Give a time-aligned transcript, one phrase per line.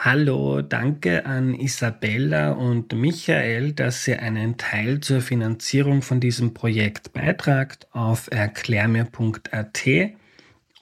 [0.00, 7.12] Hallo, danke an Isabella und Michael, dass ihr einen Teil zur Finanzierung von diesem Projekt
[7.12, 9.84] beitragt auf erklärmir.at.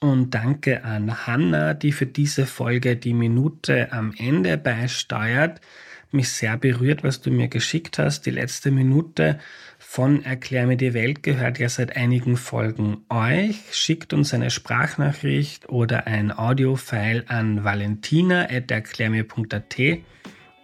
[0.01, 5.62] Und danke an Hanna, die für diese Folge die Minute am Ende beisteuert.
[6.17, 8.25] Mich sehr berührt, was du mir geschickt hast.
[8.25, 9.39] Die letzte Minute
[9.79, 13.59] von Erklär mir die Welt gehört ja seit einigen Folgen euch.
[13.73, 19.77] Schickt uns eine Sprachnachricht oder ein Audiofile an valentina.erklärmir.at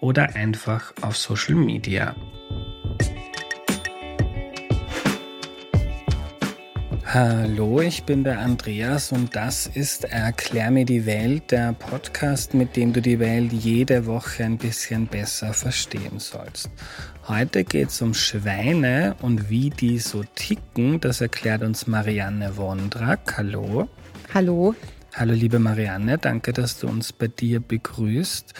[0.00, 2.16] oder einfach auf Social Media.
[7.14, 12.74] Hallo, ich bin der Andreas und das ist Erklär mir die Welt, der Podcast, mit
[12.74, 16.70] dem du die Welt jede Woche ein bisschen besser verstehen sollst.
[17.28, 21.00] Heute geht es um Schweine und wie die so ticken.
[21.00, 23.36] Das erklärt uns Marianne Wondrak.
[23.36, 23.90] Hallo.
[24.32, 24.74] Hallo.
[25.12, 28.54] Hallo, liebe Marianne, danke, dass du uns bei dir begrüßt.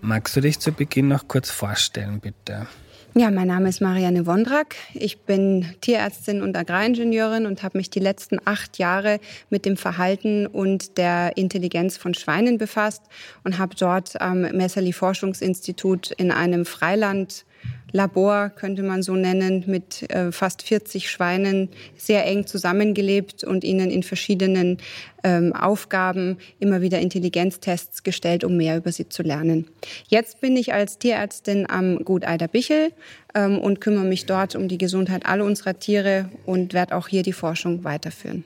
[0.00, 2.68] Magst du dich zu Beginn noch kurz vorstellen, bitte?
[3.14, 4.76] Ja, mein Name ist Marianne Wondrak.
[4.94, 9.18] Ich bin Tierärztin und Agraringenieurin und habe mich die letzten acht Jahre
[9.50, 13.02] mit dem Verhalten und der Intelligenz von Schweinen befasst
[13.42, 17.44] und habe dort am Messerli Forschungsinstitut in einem Freiland
[17.92, 23.90] Labor, könnte man so nennen, mit äh, fast 40 Schweinen sehr eng zusammengelebt und ihnen
[23.90, 24.78] in verschiedenen
[25.22, 29.66] ähm, Aufgaben immer wieder Intelligenztests gestellt, um mehr über sie zu lernen.
[30.08, 32.92] Jetzt bin ich als Tierärztin am Gut Eiderbichel
[33.34, 37.22] ähm, und kümmere mich dort um die Gesundheit aller unserer Tiere und werde auch hier
[37.22, 38.44] die Forschung weiterführen.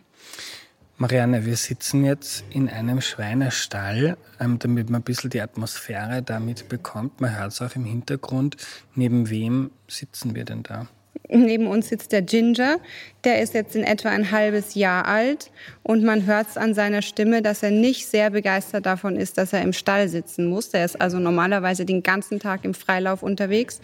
[0.97, 6.69] Marianne, wir sitzen jetzt in einem Schweinestall, ähm, damit man ein bisschen die Atmosphäre damit
[6.69, 7.21] bekommt.
[7.21, 8.57] Man hört es auch im Hintergrund.
[8.95, 10.87] Neben wem sitzen wir denn da?
[11.29, 12.79] Neben uns sitzt der Ginger.
[13.25, 15.51] Der ist jetzt in etwa ein halbes Jahr alt
[15.83, 19.53] und man hört es an seiner Stimme, dass er nicht sehr begeistert davon ist, dass
[19.53, 20.71] er im Stall sitzen muss.
[20.71, 23.81] Der ist also normalerweise den ganzen Tag im Freilauf unterwegs.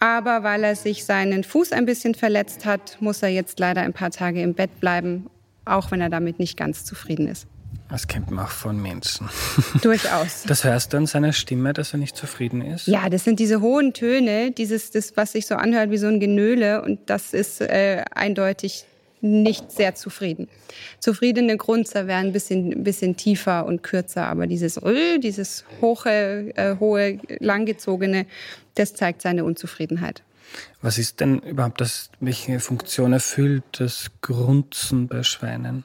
[0.00, 3.94] Aber weil er sich seinen Fuß ein bisschen verletzt hat, muss er jetzt leider ein
[3.94, 5.30] paar Tage im Bett bleiben
[5.64, 7.46] auch wenn er damit nicht ganz zufrieden ist.
[7.88, 9.28] Das kennt man auch von Menschen.
[9.82, 10.44] Durchaus.
[10.46, 12.86] Das hörst du an seiner Stimme, dass er nicht zufrieden ist?
[12.86, 16.18] Ja, das sind diese hohen Töne, dieses, das, was sich so anhört wie so ein
[16.18, 16.82] Genöle.
[16.82, 18.86] Und das ist äh, eindeutig
[19.20, 20.48] nicht sehr zufrieden.
[20.98, 26.76] Zufriedene Grunzer wären ein bisschen, bisschen tiefer und kürzer, aber dieses Rö, dieses hohe, äh,
[26.80, 28.26] hohe, langgezogene,
[28.74, 30.22] das zeigt seine Unzufriedenheit.
[30.80, 35.84] Was ist denn überhaupt das, welche Funktion erfüllt das Grunzen bei Schweinen?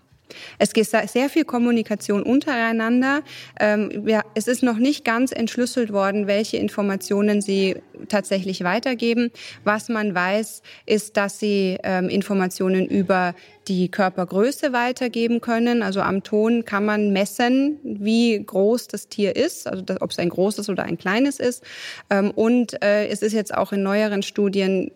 [0.59, 3.21] Es gibt sehr viel Kommunikation untereinander.
[3.59, 7.77] Ähm, es ist noch nicht ganz entschlüsselt worden, welche Informationen sie
[8.09, 9.31] tatsächlich weitergeben.
[9.63, 13.35] Was man weiß, ist, dass sie ähm, Informationen über
[13.67, 15.83] die Körpergröße weitergeben können.
[15.83, 20.29] Also am Ton kann man messen, wie groß das Tier ist, also ob es ein
[20.29, 21.63] großes oder ein kleines ist.
[22.09, 24.91] Ähm, und äh, es ist jetzt auch in neueren Studien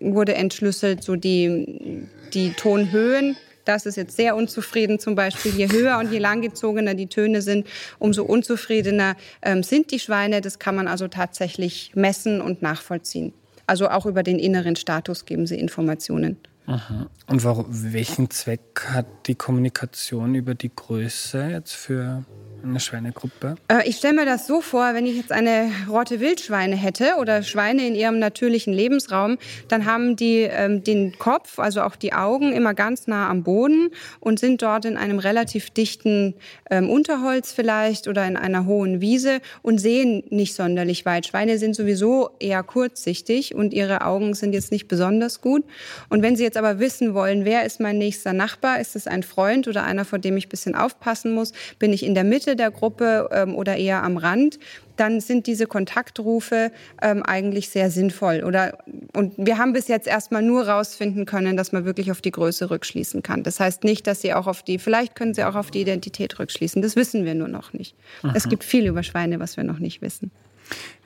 [0.00, 3.36] wurde entschlüsselt, so die die Tonhöhen
[3.68, 5.52] das ist jetzt sehr unzufrieden zum Beispiel.
[5.52, 7.66] Je höher und je langgezogener die Töne sind,
[7.98, 10.40] umso unzufriedener ähm, sind die Schweine.
[10.40, 13.34] Das kann man also tatsächlich messen und nachvollziehen.
[13.66, 16.38] Also auch über den inneren Status geben sie Informationen.
[16.66, 17.10] Aha.
[17.26, 22.24] Und warum, welchen Zweck hat die Kommunikation über die Größe jetzt für
[22.62, 23.56] eine Schweinegruppe?
[23.68, 27.42] Äh, ich stelle mir das so vor, wenn ich jetzt eine Rotte Wildschweine hätte oder
[27.42, 29.38] Schweine in ihrem natürlichen Lebensraum,
[29.68, 33.90] dann haben die ähm, den Kopf, also auch die Augen, immer ganz nah am Boden
[34.20, 36.34] und sind dort in einem relativ dichten
[36.70, 41.26] ähm, Unterholz vielleicht oder in einer hohen Wiese und sehen nicht sonderlich weit.
[41.26, 45.64] Schweine sind sowieso eher kurzsichtig und ihre Augen sind jetzt nicht besonders gut.
[46.08, 49.22] Und wenn sie jetzt aber wissen wollen, wer ist mein nächster Nachbar, ist es ein
[49.22, 52.47] Freund oder einer, vor dem ich ein bisschen aufpassen muss, bin ich in der Mitte,
[52.48, 54.58] Mitte der Gruppe ähm, oder eher am Rand,
[54.96, 56.72] dann sind diese Kontaktrufe
[57.02, 58.42] ähm, eigentlich sehr sinnvoll.
[58.42, 58.78] Oder,
[59.14, 62.70] und wir haben bis jetzt erstmal nur rausfinden können, dass man wirklich auf die Größe
[62.70, 63.42] rückschließen kann.
[63.42, 66.38] Das heißt nicht, dass sie auch auf die, vielleicht können sie auch auf die Identität
[66.38, 66.80] rückschließen.
[66.80, 67.94] Das wissen wir nur noch nicht.
[68.22, 68.32] Aha.
[68.34, 70.30] Es gibt viel über Schweine, was wir noch nicht wissen.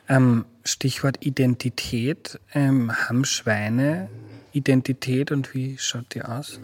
[0.08, 2.38] Ähm, Stichwort Identität.
[2.54, 4.08] Ähm, haben Schweine
[4.52, 6.60] Identität und wie schaut die aus?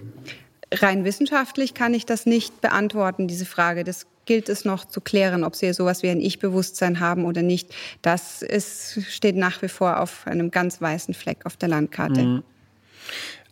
[0.72, 3.84] Rein wissenschaftlich kann ich das nicht beantworten, diese Frage.
[3.84, 7.75] Das gilt es noch zu klären, ob sie sowas wie ein Ich-Bewusstsein haben oder nicht.
[8.02, 12.22] Das ist, steht nach wie vor auf einem ganz weißen Fleck auf der Landkarte.
[12.22, 12.42] Mhm.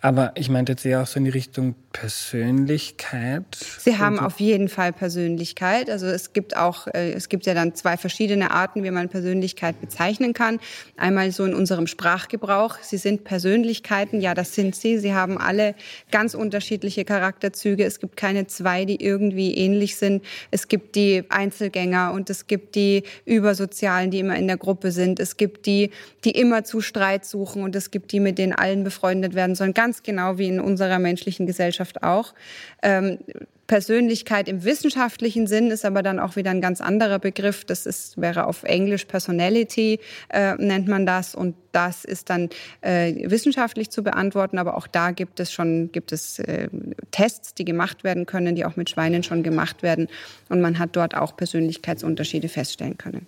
[0.06, 3.44] Aber ich meinte jetzt eher auch so in die Richtung Persönlichkeit.
[3.80, 5.90] Sie haben auf jeden Fall Persönlichkeit.
[5.90, 9.80] Also es gibt auch, äh, es gibt ja dann zwei verschiedene Arten, wie man Persönlichkeit
[9.80, 10.60] bezeichnen kann.
[10.96, 12.76] Einmal so in unserem Sprachgebrauch.
[12.82, 14.20] Sie sind Persönlichkeiten.
[14.20, 14.98] Ja, das sind sie.
[14.98, 15.74] Sie haben alle
[16.12, 17.84] ganz unterschiedliche Charakterzüge.
[17.84, 20.22] Es gibt keine zwei, die irgendwie ähnlich sind.
[20.52, 25.18] Es gibt die Einzelgänger und es gibt die Übersozialen, die immer in der Gruppe sind.
[25.18, 25.90] Es gibt die,
[26.24, 29.74] die immer zu Streit suchen und es gibt die, mit denen allen befreundet werden sollen.
[29.74, 32.34] Ganz ganz genau wie in unserer menschlichen Gesellschaft auch.
[32.82, 33.18] Ähm,
[33.66, 37.64] Persönlichkeit im wissenschaftlichen Sinn ist aber dann auch wieder ein ganz anderer Begriff.
[37.64, 39.98] Das ist, wäre auf Englisch Personality,
[40.28, 41.34] äh, nennt man das.
[41.34, 42.50] Und das ist dann
[42.82, 44.58] äh, wissenschaftlich zu beantworten.
[44.58, 46.68] Aber auch da gibt es schon, gibt es äh,
[47.10, 50.08] Tests, die gemacht werden können, die auch mit Schweinen schon gemacht werden.
[50.48, 53.26] Und man hat dort auch Persönlichkeitsunterschiede feststellen können.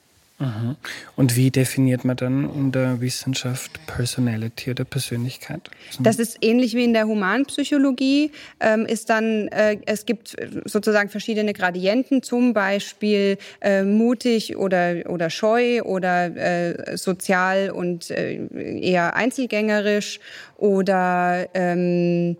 [1.16, 5.68] Und wie definiert man dann in der Wissenschaft Personality oder Persönlichkeit?
[5.98, 8.30] Das ist ähnlich wie in der Humanpsychologie.
[8.60, 15.28] Ähm, ist dann, äh, es gibt sozusagen verschiedene Gradienten, zum Beispiel äh, mutig oder, oder
[15.28, 18.46] scheu oder äh, sozial und äh,
[18.80, 20.20] eher einzelgängerisch
[20.56, 22.36] oder ähm,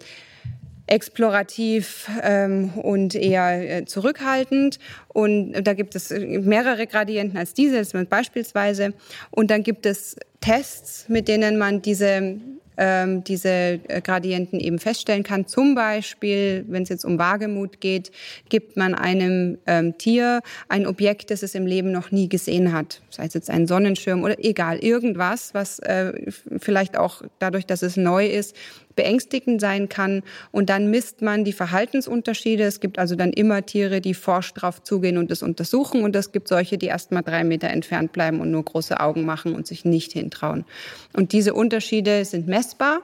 [0.89, 4.79] explorativ ähm, und eher äh, zurückhaltend.
[5.09, 8.95] Und da gibt es mehrere Gradienten als diese, beispielsweise.
[9.31, 12.39] Und dann gibt es Tests, mit denen man diese
[12.79, 15.47] ähm, diese äh, Gradienten eben feststellen kann.
[15.47, 18.13] Zum Beispiel, wenn es jetzt um Wagemut geht,
[18.49, 23.03] gibt man einem ähm, Tier ein Objekt, das es im Leben noch nie gesehen hat.
[23.11, 26.13] Sei es jetzt ein Sonnenschirm oder egal, irgendwas, was äh,
[26.59, 28.55] vielleicht auch dadurch, dass es neu ist,
[28.99, 30.25] beängstigend sein kann.
[30.51, 32.65] Und dann misst man die Verhaltensunterschiede.
[32.65, 36.03] Es gibt also dann immer Tiere, die forsch drauf zugehen und es untersuchen.
[36.03, 39.25] Und es gibt solche, die erst mal drei Meter entfernt bleiben und nur große Augen
[39.25, 40.65] machen und sich nicht hintrauen.
[41.13, 42.99] Und diese Unterschiede sind messbar.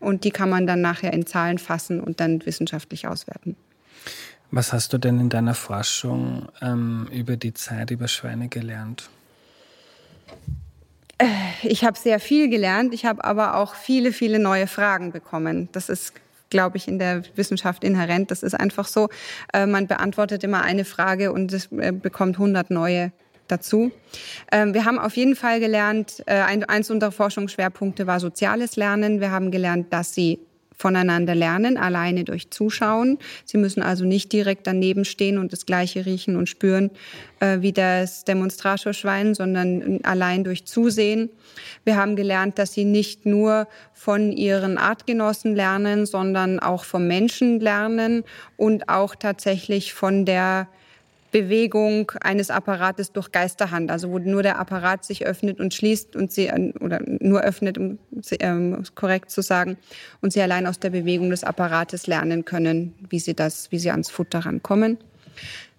[0.00, 3.54] Und die kann man dann nachher in Zahlen fassen und dann wissenschaftlich auswerten.
[4.50, 9.10] Was hast du denn in deiner Forschung ähm, über die Zeit über Schweine gelernt?
[11.62, 12.92] Ich habe sehr viel gelernt.
[12.92, 15.68] Ich habe aber auch viele, viele neue Fragen bekommen.
[15.72, 16.14] Das ist
[16.52, 18.30] glaube ich, in der Wissenschaft inhärent.
[18.30, 19.08] Das ist einfach so.
[19.54, 23.10] Äh, man beantwortet immer eine Frage und es äh, bekommt 100 neue
[23.48, 23.90] dazu.
[24.52, 29.20] Ähm, wir haben auf jeden Fall gelernt, äh, eins unserer Forschungsschwerpunkte war soziales Lernen.
[29.20, 30.38] Wir haben gelernt, dass sie
[30.82, 33.18] voneinander lernen, alleine durch Zuschauen.
[33.44, 36.90] Sie müssen also nicht direkt daneben stehen und das Gleiche riechen und spüren
[37.38, 41.30] äh, wie das Demonstratorschwein, sondern allein durch Zusehen.
[41.84, 47.60] Wir haben gelernt, dass sie nicht nur von ihren Artgenossen lernen, sondern auch vom Menschen
[47.60, 48.24] lernen
[48.56, 50.66] und auch tatsächlich von der
[51.32, 56.30] Bewegung eines Apparates durch Geisterhand, also wo nur der Apparat sich öffnet und schließt und
[56.30, 57.98] sie oder nur öffnet, um
[58.38, 59.78] ähm, korrekt zu sagen,
[60.20, 63.90] und sie allein aus der Bewegung des Apparates lernen können, wie sie das, wie sie
[63.90, 64.98] ans Futter rankommen.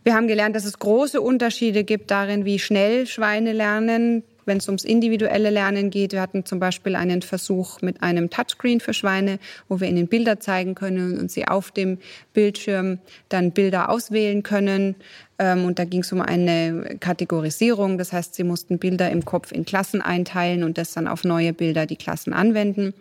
[0.04, 4.68] Wir haben gelernt, dass es große Unterschiede gibt darin, wie schnell Schweine lernen, wenn es
[4.68, 6.14] ums individuelle Lernen geht.
[6.14, 10.40] Wir hatten zum Beispiel einen Versuch mit einem Touchscreen für Schweine, wo wir ihnen Bilder
[10.40, 11.98] zeigen können und sie auf dem
[12.34, 13.00] Bildschirm
[13.30, 14.96] dann Bilder auswählen können.
[15.40, 17.98] Ähm, und da ging es um eine Kategorisierung.
[17.98, 21.54] Das heißt, sie mussten Bilder im Kopf in Klassen einteilen und das dann auf neue
[21.54, 22.94] Bilder die Klassen anwenden.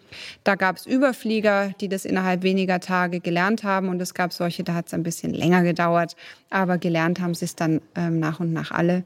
[0.45, 3.89] Da gab es Überflieger, die das innerhalb weniger Tage gelernt haben.
[3.89, 6.17] Und es gab solche, da hat es ein bisschen länger gedauert.
[6.51, 9.05] Aber gelernt haben sie es dann ähm, nach und nach alle.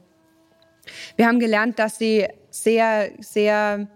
[1.15, 3.87] Wir haben gelernt, dass sie sehr, sehr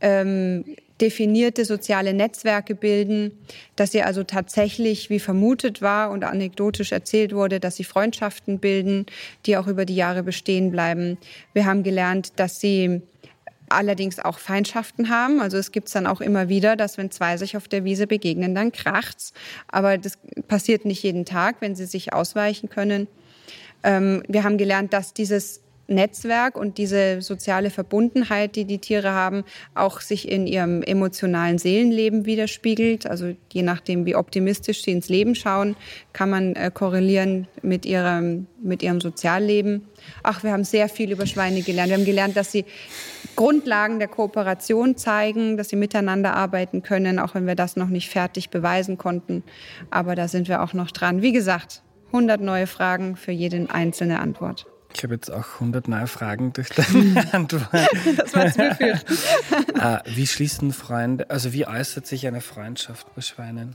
[0.00, 0.64] ähm,
[1.00, 3.32] definierte soziale Netzwerke bilden,
[3.76, 9.06] dass sie also tatsächlich, wie vermutet war und anekdotisch erzählt wurde, dass sie Freundschaften bilden,
[9.46, 11.18] die auch über die Jahre bestehen bleiben.
[11.52, 13.02] Wir haben gelernt, dass sie
[13.68, 15.40] allerdings auch Feindschaften haben.
[15.40, 18.06] Also es gibt es dann auch immer wieder, dass wenn zwei sich auf der Wiese
[18.06, 19.32] begegnen, dann kracht's.
[19.68, 23.08] Aber das passiert nicht jeden Tag, wenn sie sich ausweichen können.
[23.82, 29.44] Ähm, wir haben gelernt, dass dieses Netzwerk und diese soziale Verbundenheit, die die Tiere haben,
[29.74, 33.06] auch sich in ihrem emotionalen Seelenleben widerspiegelt.
[33.06, 35.76] Also je nachdem, wie optimistisch sie ins Leben schauen,
[36.12, 39.88] kann man äh, korrelieren mit ihrem, mit ihrem Sozialleben.
[40.22, 41.88] Ach, wir haben sehr viel über Schweine gelernt.
[41.88, 42.66] Wir haben gelernt, dass sie
[43.34, 48.10] Grundlagen der Kooperation zeigen, dass sie miteinander arbeiten können, auch wenn wir das noch nicht
[48.10, 49.42] fertig beweisen konnten.
[49.90, 51.22] Aber da sind wir auch noch dran.
[51.22, 54.66] Wie gesagt, 100 neue Fragen für jede einzelne Antwort.
[54.98, 57.68] Ich habe jetzt auch 100 neue Fragen durch deine Antwort.
[58.16, 58.76] das war zu.
[59.78, 63.74] Ah, wie schließen Freunde, also wie äußert sich eine Freundschaft bei Schweinen?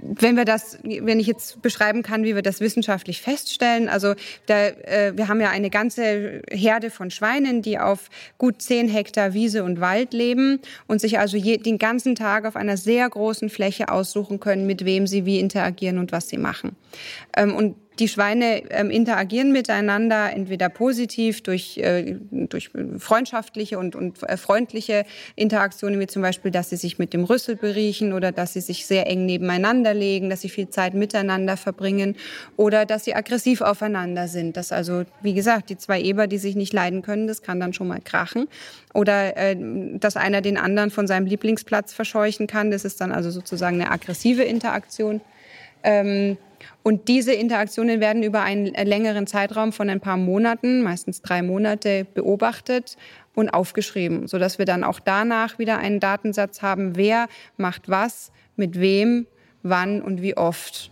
[0.00, 4.14] wenn wir das, wenn ich jetzt beschreiben kann, wie wir das wissenschaftlich feststellen, also
[4.46, 9.32] da, äh, wir haben ja eine ganze Herde von Schweinen, die auf gut zehn Hektar
[9.32, 13.48] Wiese und Wald leben und sich also je, den ganzen Tag auf einer sehr großen
[13.48, 16.76] Fläche aussuchen können, mit wem sie wie interagieren und was sie machen.
[17.36, 24.22] Ähm, und die Schweine ähm, interagieren miteinander, entweder positiv durch, äh, durch freundschaftliche und, und
[24.24, 25.04] äh, freundliche
[25.36, 28.86] Interaktionen, wie zum Beispiel, dass sie sich mit dem Rüssel beriechen oder dass sie sich
[28.86, 32.16] sehr eng nebeneinander legen, dass sie viel Zeit miteinander verbringen
[32.56, 34.56] oder dass sie aggressiv aufeinander sind.
[34.56, 37.72] Dass also, wie gesagt, die zwei Eber, die sich nicht leiden können, das kann dann
[37.72, 38.48] schon mal krachen.
[38.92, 39.56] Oder äh,
[39.98, 42.72] dass einer den anderen von seinem Lieblingsplatz verscheuchen kann.
[42.72, 45.20] Das ist dann also sozusagen eine aggressive Interaktion.
[45.84, 46.38] Ähm,
[46.82, 52.06] und diese Interaktionen werden über einen längeren Zeitraum von ein paar Monaten, meistens drei Monate,
[52.14, 52.96] beobachtet
[53.34, 58.78] und aufgeschrieben, sodass wir dann auch danach wieder einen Datensatz haben, wer macht was, mit
[58.80, 59.26] wem,
[59.62, 60.90] wann und wie oft.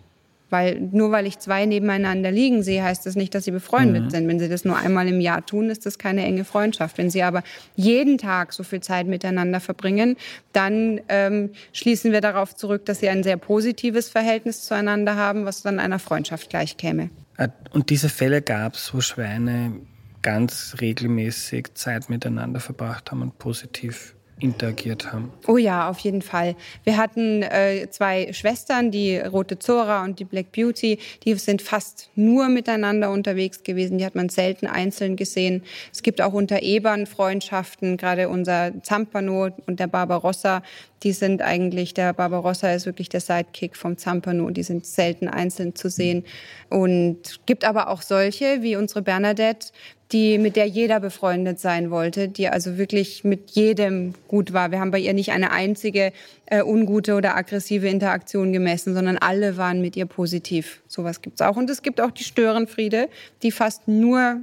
[0.53, 4.11] Weil nur weil ich zwei nebeneinander liegen sehe, heißt das nicht, dass sie befreundet mhm.
[4.11, 4.29] sind.
[4.29, 6.99] Wenn sie das nur einmal im Jahr tun, ist das keine enge Freundschaft.
[6.99, 7.43] Wenn sie aber
[7.75, 10.17] jeden Tag so viel Zeit miteinander verbringen,
[10.53, 15.63] dann ähm, schließen wir darauf zurück, dass sie ein sehr positives Verhältnis zueinander haben, was
[15.63, 17.09] dann einer Freundschaft gleichkäme.
[17.39, 19.73] Äh, und diese Fälle gab es, wo Schweine
[20.21, 25.33] ganz regelmäßig Zeit miteinander verbracht haben und positiv interagiert haben.
[25.47, 26.57] Oh ja, auf jeden Fall.
[26.85, 32.11] Wir hatten äh, zwei Schwestern, die Rote Zora und die Black Beauty, die sind fast
[32.15, 33.99] nur miteinander unterwegs gewesen.
[33.99, 35.63] Die hat man selten einzeln gesehen.
[35.93, 40.63] Es gibt auch unter Ebern Freundschaften, gerade unser Zampano und der Barbarossa,
[41.03, 45.75] die sind eigentlich, der Barbarossa ist wirklich der Sidekick vom Zampano, die sind selten einzeln
[45.75, 46.25] zu sehen.
[46.69, 49.69] Und gibt aber auch solche, wie unsere Bernadette,
[50.13, 54.71] die, mit der jeder befreundet sein wollte, die also wirklich mit jedem gut war.
[54.71, 56.13] Wir haben bei ihr nicht eine einzige
[56.47, 60.83] äh, ungute oder aggressive Interaktion gemessen, sondern alle waren mit ihr positiv.
[60.87, 61.57] Sowas gibt's auch.
[61.57, 63.09] Und es gibt auch die Störenfriede,
[63.43, 64.41] die fast nur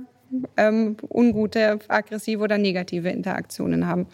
[0.58, 4.08] ähm, ungute, aggressive oder negative Interaktionen haben,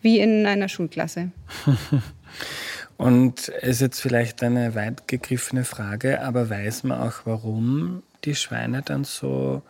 [0.00, 1.30] wie in einer Schulklasse.
[2.96, 8.34] Und es ist jetzt vielleicht eine weit gegriffene Frage, aber weiß man auch, warum die
[8.34, 9.62] Schweine dann so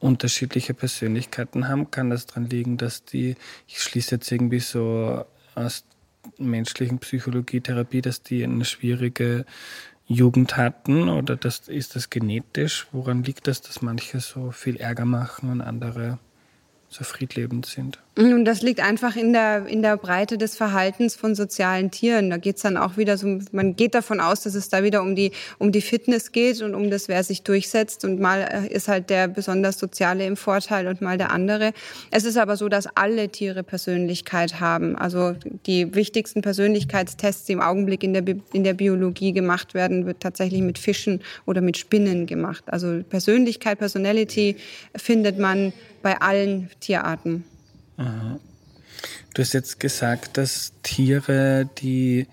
[0.00, 3.36] unterschiedliche Persönlichkeiten haben, kann das daran liegen, dass die,
[3.68, 5.84] ich schließe jetzt irgendwie so aus
[6.38, 9.44] menschlichen Psychologie, Therapie, dass die eine schwierige
[10.06, 12.88] Jugend hatten oder das, ist das genetisch?
[12.90, 16.18] Woran liegt das, dass manche so viel Ärger machen und andere
[16.88, 18.00] so friedlebend sind?
[18.16, 22.28] Und das liegt einfach in der, in der Breite des Verhaltens von sozialen Tieren.
[22.28, 25.14] Da geht's dann auch wieder so, man geht davon aus, dass es da wieder um
[25.14, 28.04] die, um die Fitness geht und um das, wer sich durchsetzt.
[28.04, 31.72] Und mal äh, ist halt der besonders Soziale im Vorteil und mal der andere.
[32.10, 34.96] Es ist aber so, dass alle Tiere Persönlichkeit haben.
[34.96, 35.36] Also
[35.66, 40.62] die wichtigsten Persönlichkeitstests, die im Augenblick in der, in der Biologie gemacht werden, wird tatsächlich
[40.62, 42.64] mit Fischen oder mit Spinnen gemacht.
[42.66, 44.56] Also Persönlichkeit, Personality
[44.96, 47.44] findet man bei allen Tierarten.
[48.00, 48.40] Aha.
[49.34, 52.26] Du hast jetzt gesagt, dass Tiere, die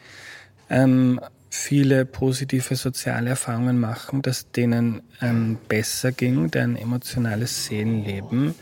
[0.69, 1.19] ähm,
[1.49, 8.55] viele positive soziale Erfahrungen machen, dass denen ähm, besser ging, deren emotionales Seelenleben.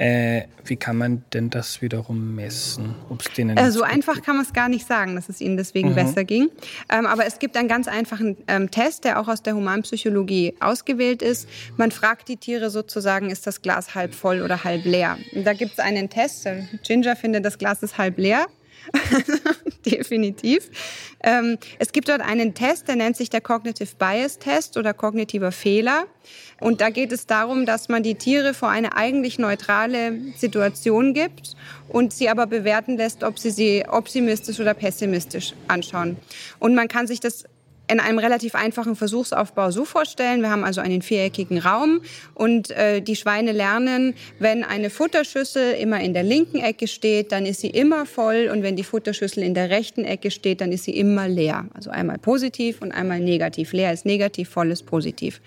[0.00, 2.94] Äh, wie kann man denn das wiederum messen?
[3.10, 5.90] Ob's denen äh, so einfach kann man es gar nicht sagen, dass es ihnen deswegen
[5.90, 5.94] mhm.
[5.94, 6.48] besser ging.
[6.88, 11.20] Ähm, aber es gibt einen ganz einfachen ähm, Test, der auch aus der Humanpsychologie ausgewählt
[11.20, 11.46] ist.
[11.76, 15.18] Man fragt die Tiere sozusagen, ist das Glas halb voll oder halb leer?
[15.34, 16.48] Und da gibt es einen Test.
[16.82, 18.46] Ginger findet, das Glas ist halb leer.
[19.86, 20.70] Definitiv.
[21.22, 25.52] Ähm, es gibt dort einen Test, der nennt sich der Cognitive Bias Test oder kognitiver
[25.52, 26.04] Fehler.
[26.60, 31.54] Und da geht es darum, dass man die Tiere vor eine eigentlich neutrale Situation gibt
[31.88, 36.16] und sie aber bewerten lässt, ob sie sie optimistisch oder pessimistisch anschauen.
[36.58, 37.44] Und man kann sich das
[37.90, 40.42] in einem relativ einfachen Versuchsaufbau so vorstellen.
[40.42, 42.00] Wir haben also einen viereckigen Raum
[42.34, 47.46] und äh, die Schweine lernen, wenn eine Futterschüssel immer in der linken Ecke steht, dann
[47.46, 50.84] ist sie immer voll und wenn die Futterschüssel in der rechten Ecke steht, dann ist
[50.84, 51.66] sie immer leer.
[51.74, 53.72] Also einmal positiv und einmal negativ.
[53.72, 55.40] Leer ist negativ, voll ist positiv.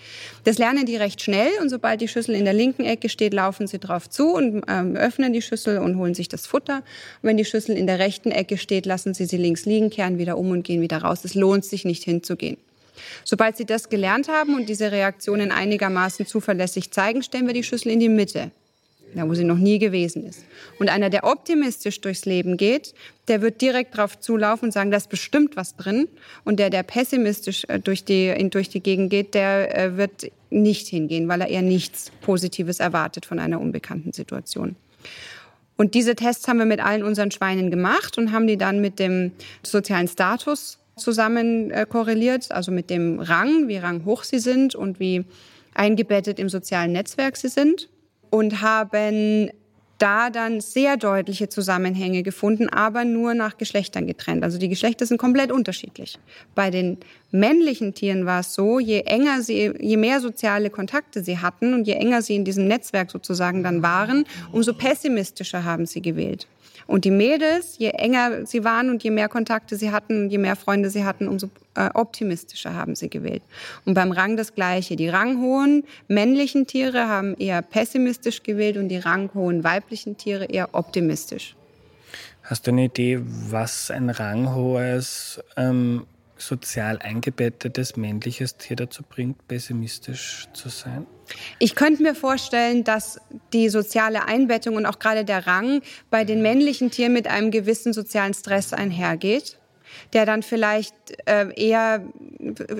[0.43, 3.67] Das lernen die recht schnell und sobald die Schüssel in der linken Ecke steht, laufen
[3.67, 6.77] sie drauf zu und ähm, öffnen die Schüssel und holen sich das Futter.
[6.77, 10.17] Und wenn die Schüssel in der rechten Ecke steht, lassen sie sie links liegen, kehren
[10.17, 11.23] wieder um und gehen wieder raus.
[11.23, 12.57] Es lohnt sich nicht hinzugehen umzugehen.
[13.23, 17.91] Sobald Sie das gelernt haben und diese Reaktionen einigermaßen zuverlässig zeigen, stellen wir die Schüssel
[17.91, 18.51] in die Mitte.
[19.15, 20.43] da wo sie noch nie gewesen ist.
[20.79, 22.95] Und einer, der optimistisch durchs Leben geht,
[23.27, 26.07] der wird direkt drauf zulaufen und sagen, da ist bestimmt was drin.
[26.45, 30.87] Und der, der pessimistisch äh, durch die, durch die Gegend geht, der äh, wird nicht
[30.87, 34.75] hingehen, weil er eher nichts Positives erwartet von einer unbekannten Situation.
[35.77, 38.97] Und diese Tests haben wir mit allen unseren Schweinen gemacht und haben die dann mit
[38.97, 39.31] dem
[39.63, 45.25] sozialen Status zusammen äh, korreliert, also mit dem Rang, wie ranghoch sie sind und wie
[45.73, 47.89] eingebettet im sozialen Netzwerk sie sind
[48.29, 49.49] und haben
[50.03, 54.43] da dann sehr deutliche Zusammenhänge gefunden, aber nur nach Geschlechtern getrennt.
[54.43, 56.19] Also die Geschlechter sind komplett unterschiedlich.
[56.55, 56.97] Bei den
[57.31, 61.87] männlichen Tieren war es so, je enger sie, je mehr soziale Kontakte sie hatten und
[61.87, 66.47] je enger sie in diesem Netzwerk sozusagen dann waren, umso pessimistischer haben sie gewählt.
[66.87, 70.55] Und die Mädels, je enger sie waren und je mehr Kontakte sie hatten, je mehr
[70.55, 73.43] Freunde sie hatten, umso äh, optimistischer haben sie gewählt.
[73.85, 74.95] Und beim Rang das Gleiche.
[74.95, 81.55] Die ranghohen männlichen Tiere haben eher pessimistisch gewählt und die ranghohen weiblichen Tiere eher optimistisch.
[82.43, 86.05] Hast du eine Idee, was ein ranghohes ähm,
[86.37, 91.07] sozial eingebettetes männliches Tier dazu bringt, pessimistisch zu sein?
[91.59, 93.19] Ich könnte mir vorstellen, dass
[93.53, 97.93] die soziale Einbettung und auch gerade der Rang bei den männlichen Tieren mit einem gewissen
[97.93, 99.57] sozialen Stress einhergeht
[100.13, 102.03] der dann vielleicht äh, eher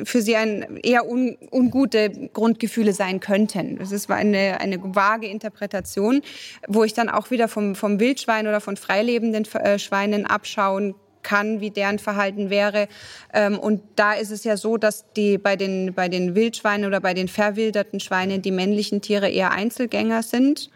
[0.03, 3.77] für sie ein eher un, ungute Grundgefühle sein könnten.
[3.77, 6.21] Das ist eine, eine vage Interpretation,
[6.67, 11.61] wo ich dann auch wieder vom, vom Wildschwein oder von freilebenden äh, Schweinen abschauen kann,
[11.61, 12.87] wie deren Verhalten wäre.
[13.33, 16.99] Ähm, und da ist es ja so, dass die bei den, bei den Wildschweinen oder
[16.99, 20.69] bei den verwilderten Schweinen die männlichen Tiere eher Einzelgänger sind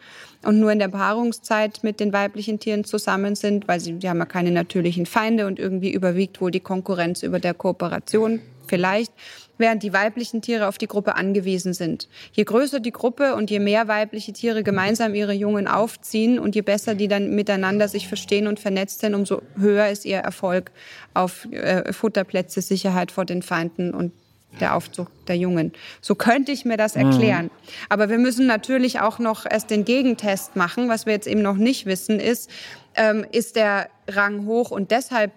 [0.43, 4.19] und nur in der Paarungszeit mit den weiblichen Tieren zusammen sind, weil sie die haben
[4.19, 9.13] ja keine natürlichen Feinde und irgendwie überwiegt wohl die Konkurrenz über der Kooperation vielleicht
[9.57, 12.07] während die weiblichen Tiere auf die Gruppe angewiesen sind.
[12.33, 16.61] Je größer die Gruppe und je mehr weibliche Tiere gemeinsam ihre Jungen aufziehen und je
[16.61, 20.71] besser die dann miteinander sich verstehen und vernetzt sind, umso höher ist ihr Erfolg
[21.13, 24.11] auf äh, Futterplätze, Sicherheit vor den Feinden und
[24.59, 25.73] der Aufzug der Jungen.
[26.01, 27.01] So könnte ich mir das mhm.
[27.01, 27.45] erklären.
[27.45, 27.49] Mhm.
[27.89, 30.89] Aber wir müssen natürlich auch noch erst den Gegentest machen.
[30.89, 32.49] Was wir jetzt eben noch nicht wissen, ist,
[32.95, 35.31] ähm, ist der Rang hoch und deshalb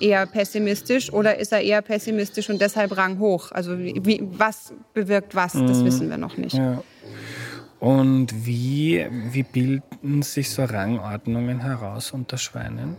[0.00, 3.52] eher pessimistisch oder ist er eher pessimistisch und deshalb ranghoch?
[3.52, 5.84] Also wie, was bewirkt was, das mhm.
[5.84, 6.54] wissen wir noch nicht.
[6.54, 6.82] Ja.
[7.80, 12.96] Und wie, wie bilden sich so Rangordnungen heraus unter Schweinen?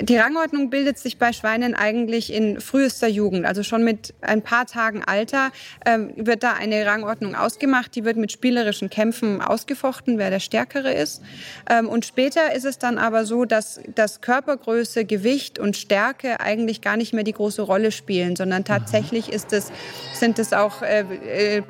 [0.00, 4.66] Die Rangordnung bildet sich bei Schweinen eigentlich in frühester Jugend, also schon mit ein paar
[4.66, 5.52] Tagen Alter
[5.86, 7.94] ähm, wird da eine Rangordnung ausgemacht.
[7.94, 11.22] Die wird mit spielerischen Kämpfen ausgefochten, wer der Stärkere ist.
[11.70, 16.80] Ähm, und später ist es dann aber so, dass, dass Körpergröße, Gewicht und Stärke eigentlich
[16.80, 19.70] gar nicht mehr die große Rolle spielen, sondern tatsächlich ist es,
[20.14, 21.62] sind es auch äh, äh,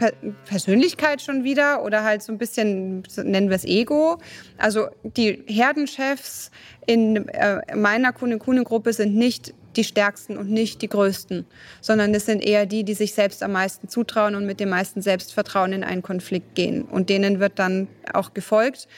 [0.47, 4.19] Persönlichkeit schon wieder oder halt so ein bisschen, nennen wir es Ego.
[4.57, 6.50] Also die Herdenchefs
[6.86, 11.47] in äh, meiner Kune-Kune-Gruppe sind nicht die stärksten und nicht die größten,
[11.80, 15.02] sondern es sind eher die, die sich selbst am meisten zutrauen und mit dem meisten
[15.02, 16.82] Selbstvertrauen in einen Konflikt gehen.
[16.82, 18.88] Und denen wird dann auch gefolgt.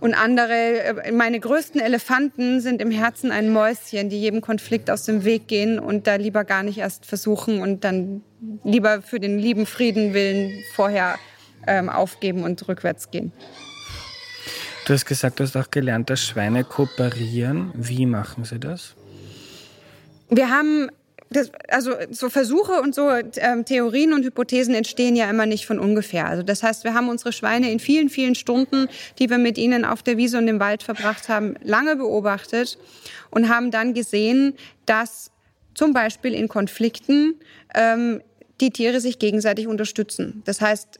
[0.00, 5.04] Und andere, äh, meine größten Elefanten sind im Herzen ein Mäuschen, die jedem Konflikt aus
[5.04, 8.22] dem Weg gehen und da lieber gar nicht erst versuchen und dann
[8.64, 11.18] lieber für den lieben Frieden willen vorher
[11.68, 13.32] ähm, aufgeben und rückwärts gehen.
[14.84, 17.70] Du hast gesagt, du hast auch gelernt, dass Schweine kooperieren.
[17.74, 18.94] Wie machen sie das?
[20.28, 20.90] Wir haben
[21.30, 25.78] das, also so Versuche und so ähm, Theorien und Hypothesen entstehen ja immer nicht von
[25.78, 26.26] ungefähr.
[26.26, 29.84] Also das heißt, wir haben unsere Schweine in vielen, vielen Stunden, die wir mit ihnen
[29.84, 32.78] auf der Wiese und im Wald verbracht haben, lange beobachtet
[33.30, 34.54] und haben dann gesehen,
[34.86, 35.30] dass
[35.74, 37.34] zum Beispiel in Konflikten
[37.74, 38.20] ähm,
[38.60, 40.42] die Tiere sich gegenseitig unterstützen.
[40.44, 40.98] Das heißt,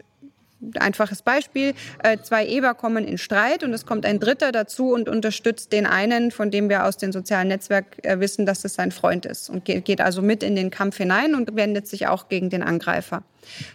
[0.78, 5.08] einfaches Beispiel, äh, zwei Eber kommen in Streit und es kommt ein Dritter dazu und
[5.08, 8.92] unterstützt den einen, von dem wir aus dem sozialen Netzwerk äh, wissen, dass es sein
[8.92, 12.50] Freund ist und geht also mit in den Kampf hinein und wendet sich auch gegen
[12.50, 13.22] den Angreifer.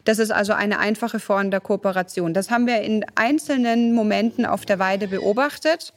[0.06, 2.34] Das ist also eine einfache Form der Kooperation.
[2.34, 5.94] Das haben wir in einzelnen Momenten auf der Weide beobachtet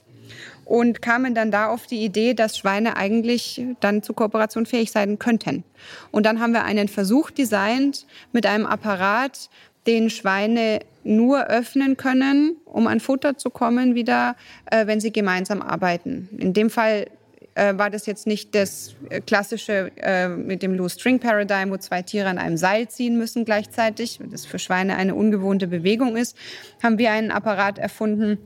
[0.64, 5.18] und kamen dann da auf die Idee, dass Schweine eigentlich dann zu Kooperation fähig sein
[5.18, 5.64] könnten.
[6.10, 9.50] Und dann haben wir einen Versuch designt mit einem Apparat,
[9.86, 14.36] den Schweine nur öffnen können, um an Futter zu kommen, wieder,
[14.70, 16.28] äh, wenn sie gemeinsam arbeiten.
[16.38, 17.06] In dem Fall
[17.54, 21.76] äh, war das jetzt nicht das äh, klassische äh, mit dem Loose String Paradigm, wo
[21.78, 26.36] zwei Tiere an einem Seil ziehen müssen gleichzeitig, das für Schweine eine ungewohnte Bewegung ist,
[26.82, 28.38] haben wir einen Apparat erfunden,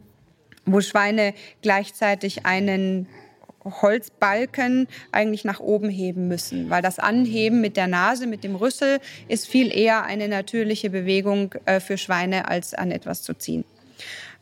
[0.65, 3.07] wo Schweine gleichzeitig einen
[3.65, 8.99] Holzbalken eigentlich nach oben heben müssen, weil das Anheben mit der Nase, mit dem Rüssel
[9.29, 13.65] ist viel eher eine natürliche Bewegung äh, für Schweine, als an etwas zu ziehen.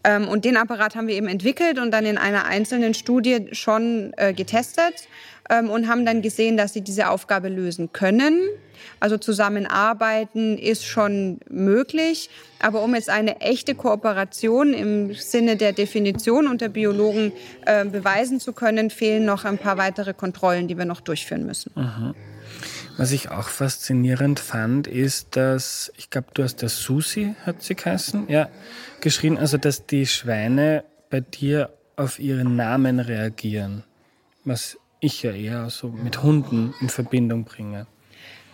[0.05, 4.13] Ähm, und den Apparat haben wir eben entwickelt und dann in einer einzelnen Studie schon
[4.17, 5.09] äh, getestet
[5.51, 8.41] ähm, und haben dann gesehen, dass sie diese Aufgabe lösen können.
[9.01, 12.31] Also zusammenarbeiten ist schon möglich.
[12.61, 17.33] Aber um jetzt eine echte Kooperation im Sinne der Definition unter Biologen
[17.67, 21.73] äh, beweisen zu können, fehlen noch ein paar weitere Kontrollen, die wir noch durchführen müssen.
[21.77, 22.15] Aha.
[22.97, 27.75] Was ich auch faszinierend fand, ist, dass, ich glaube, du hast der Susi, hat sie
[27.75, 28.49] geheißen, ja,
[29.01, 33.85] geschrien, also dass die Schweine bei dir auf ihren Namen reagieren.
[34.45, 37.87] Was ich ja eher so mit Hunden in Verbindung bringe.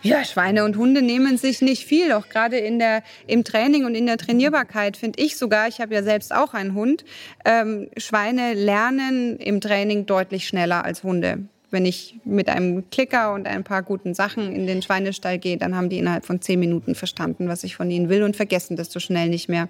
[0.01, 3.95] Ja, Schweine und Hunde nehmen sich nicht viel, auch gerade in der, im Training und
[3.95, 7.05] in der Trainierbarkeit finde ich sogar, ich habe ja selbst auch einen Hund,
[7.45, 11.41] ähm, Schweine lernen im Training deutlich schneller als Hunde.
[11.71, 15.75] Wenn ich mit einem Klicker und ein paar guten Sachen in den Schweinestall gehe, dann
[15.75, 18.91] haben die innerhalb von zehn Minuten verstanden, was ich von ihnen will und vergessen das
[18.91, 19.69] so schnell nicht mehr.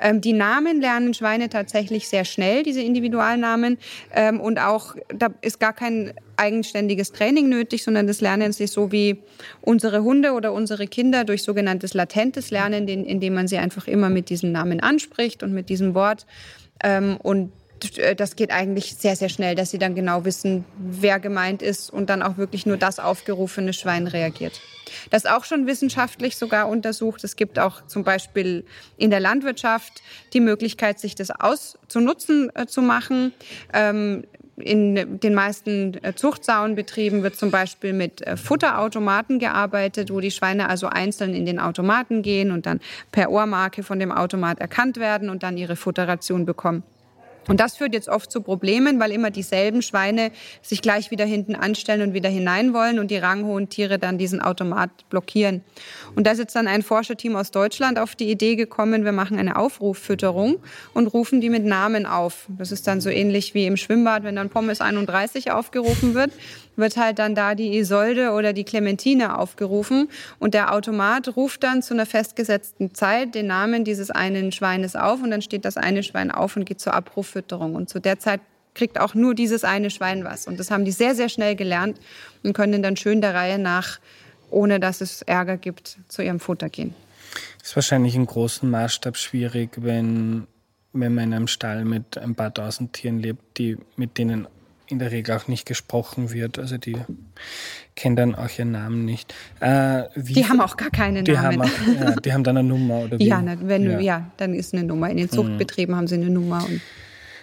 [0.00, 3.78] Ähm, die Namen lernen Schweine tatsächlich sehr schnell, diese Individualnamen.
[4.14, 8.90] Ähm, und auch, da ist gar kein eigenständiges Training nötig, sondern das lernen sie so
[8.90, 9.18] wie
[9.60, 14.28] unsere Hunde oder unsere Kinder durch sogenanntes latentes Lernen, indem man sie einfach immer mit
[14.30, 16.26] diesem Namen anspricht und mit diesem Wort.
[16.82, 17.52] Ähm, und
[18.16, 22.10] das geht eigentlich sehr, sehr schnell, dass sie dann genau wissen, wer gemeint ist und
[22.10, 24.60] dann auch wirklich nur das aufgerufene Schwein reagiert.
[25.10, 27.24] Das ist auch schon wissenschaftlich sogar untersucht.
[27.24, 28.64] Es gibt auch zum Beispiel
[28.96, 33.32] in der Landwirtschaft die Möglichkeit, sich das auszunutzen äh, zu machen.
[33.72, 34.24] Ähm,
[34.56, 40.68] in den meisten äh, Zuchtsaunbetrieben wird zum Beispiel mit äh, Futterautomaten gearbeitet, wo die Schweine
[40.68, 45.30] also einzeln in den Automaten gehen und dann per Ohrmarke von dem Automat erkannt werden
[45.30, 46.82] und dann ihre Futterration bekommen.
[47.48, 51.54] Und das führt jetzt oft zu Problemen, weil immer dieselben Schweine sich gleich wieder hinten
[51.54, 55.62] anstellen und wieder hinein wollen und die ranghohen Tiere dann diesen Automat blockieren.
[56.14, 59.38] Und da ist jetzt dann ein Forscherteam aus Deutschland auf die Idee gekommen, wir machen
[59.38, 60.56] eine Aufruffütterung
[60.94, 62.46] und rufen die mit Namen auf.
[62.58, 66.32] Das ist dann so ähnlich wie im Schwimmbad, wenn dann Pommes 31 aufgerufen wird
[66.76, 71.82] wird halt dann da die Isolde oder die Clementine aufgerufen und der Automat ruft dann
[71.82, 76.02] zu einer festgesetzten Zeit den Namen dieses einen Schweines auf und dann steht das eine
[76.02, 76.94] Schwein auf und geht zur
[77.32, 78.40] Abruffütterung und zu der Zeit
[78.74, 81.98] kriegt auch nur dieses eine Schwein was und das haben die sehr sehr schnell gelernt
[82.42, 83.98] und können dann schön der Reihe nach
[84.50, 86.94] ohne dass es Ärger gibt zu ihrem Futter gehen.
[87.58, 90.46] Das ist wahrscheinlich im großen Maßstab schwierig, wenn
[90.92, 94.46] wenn man in einem Stall mit ein paar tausend Tieren lebt, die mit denen
[94.92, 96.58] in der Regel auch nicht gesprochen wird.
[96.58, 96.96] Also die
[97.96, 99.34] kennen dann auch ihren Namen nicht.
[99.60, 101.62] Äh, die haben auch gar keine die Namen.
[101.62, 103.26] Haben auch, ja, die haben dann eine Nummer oder wie?
[103.26, 104.00] Ja, wenn, ja.
[104.00, 104.30] ja.
[104.36, 105.10] dann ist eine Nummer.
[105.10, 105.98] In den Zuchtbetrieben mhm.
[105.98, 106.80] haben sie eine Nummer und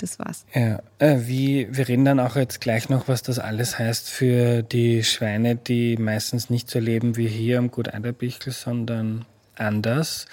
[0.02, 0.46] das war's.
[0.54, 4.64] Ja, äh, wie, wir reden dann auch jetzt gleich noch, was das alles heißt für
[4.64, 10.26] die Schweine, die meistens nicht so leben wie hier am Gut Eiderbichel, sondern anders.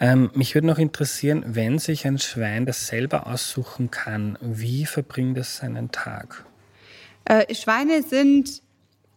[0.00, 5.38] Ähm, mich würde noch interessieren, wenn sich ein Schwein das selber aussuchen kann, wie verbringt
[5.38, 6.44] es seinen Tag?
[7.24, 8.62] Äh, Schweine sind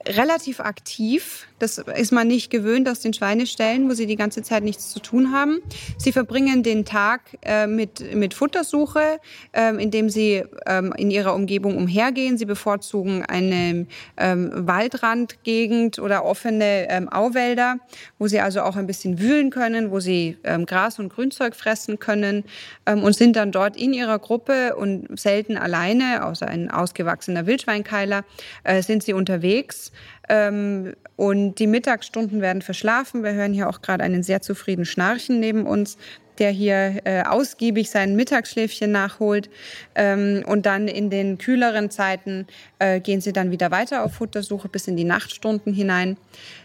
[0.08, 1.48] relativ aktiv.
[1.60, 5.00] Das ist man nicht gewöhnt aus den Schweineställen, wo sie die ganze Zeit nichts zu
[5.00, 5.62] tun haben.
[5.98, 9.20] Sie verbringen den Tag äh, mit, mit Futtersuche,
[9.54, 12.38] äh, indem sie ähm, in ihrer Umgebung umhergehen.
[12.38, 13.88] Sie bevorzugen eine
[14.18, 17.78] ähm, Waldrandgegend oder offene ähm, Auwälder,
[18.20, 22.00] wo sie also auch ein bisschen wühlen können, wo sie ähm, Gras und Grünzeug fressen
[22.00, 22.44] können
[22.86, 28.24] ähm, und sind dann dort in ihrer Gruppe und selten alleine, außer ein ausgewachsener Wildschweinkeiler,
[28.64, 29.92] äh, sind sie unterwegs
[30.30, 33.24] ähm, und die Mittagsstunden werden verschlafen.
[33.24, 35.98] Wir hören hier auch gerade einen sehr zufriedenen Schnarchen neben uns
[36.40, 39.50] der hier äh, ausgiebig sein Mittagsschläfchen nachholt.
[39.96, 42.48] Ähm, und dann in den kühleren Zeiten
[42.80, 46.18] äh, gehen sie dann wieder weiter auf Futtersuche bis in die Nachtstunden hinein.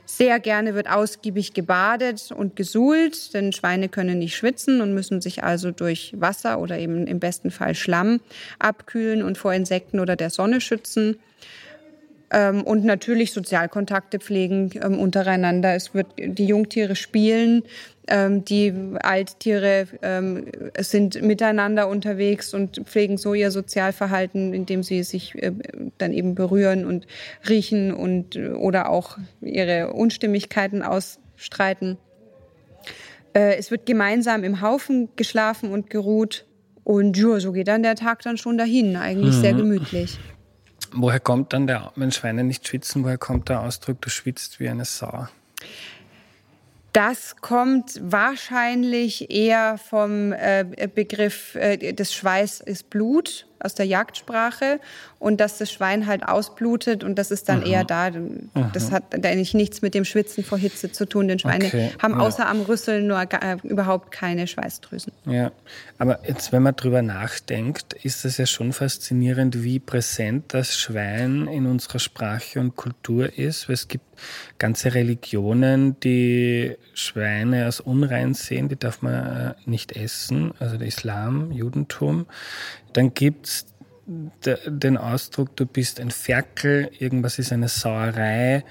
[0.06, 5.44] Sehr gerne wird ausgiebig gebadet und gesuhlt, denn Schweine können nicht schwitzen und müssen sich
[5.44, 8.20] also durch Wasser oder eben im besten Fall Schlamm
[8.58, 11.16] abkühlen und vor Insekten oder der Sonne schützen
[12.30, 15.74] ähm, und natürlich Sozialkontakte pflegen ähm, untereinander.
[15.74, 17.64] Es wird die Jungtiere spielen,
[18.10, 20.46] ähm, die Alttiere ähm,
[20.78, 25.52] sind miteinander unterwegs und pflegen so ihr Sozialverhalten, indem sie sich äh,
[25.98, 27.06] dann eben berühren und
[27.48, 31.98] riechen und oder auch ihre Unstimmigkeiten ausstreiten.
[33.32, 36.46] Äh, es wird gemeinsam im Haufen geschlafen und geruht.
[36.82, 39.40] Und ja, so geht dann der Tag dann schon dahin, eigentlich mhm.
[39.40, 40.18] sehr gemütlich.
[40.92, 44.68] Woher kommt dann der, wenn Schweine nicht schwitzen, woher kommt der Ausdruck, du schwitzt wie
[44.68, 45.28] eine Sau?
[46.92, 54.80] Das kommt wahrscheinlich eher vom äh, Begriff äh, des Schweiß ist Blut aus der Jagdsprache
[55.18, 57.68] und dass das Schwein halt ausblutet und das ist dann Aha.
[57.68, 58.10] eher da.
[58.72, 58.96] Das Aha.
[58.96, 61.28] hat eigentlich nichts mit dem Schwitzen vor Hitze zu tun.
[61.28, 61.90] Denn Schweine okay.
[62.00, 62.50] haben außer ja.
[62.50, 65.12] am Rüsseln nur äh, überhaupt keine Schweißdrüsen.
[65.26, 65.52] Ja,
[65.98, 71.46] aber jetzt, wenn man drüber nachdenkt, ist es ja schon faszinierend, wie präsent das Schwein
[71.46, 73.68] in unserer Sprache und Kultur ist.
[73.68, 74.04] Weil es gibt
[74.58, 80.88] ganze Religionen, die Schweine als unrein sehen, die darf man äh, nicht essen, also der
[80.88, 82.26] Islam, Judentum.
[82.92, 83.66] Dann gibt es
[84.66, 88.64] den Ausdruck, du bist ein Ferkel, irgendwas ist eine Sauerei,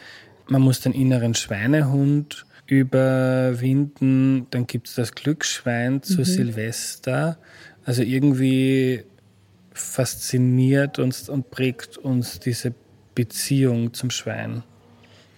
[0.47, 6.25] man muss den inneren Schweinehund überwinden, dann gibt es das Glücksschwein zu mhm.
[6.25, 7.37] Silvester.
[7.85, 9.05] Also irgendwie
[9.73, 12.73] fasziniert uns und prägt uns diese
[13.15, 14.63] Beziehung zum Schwein.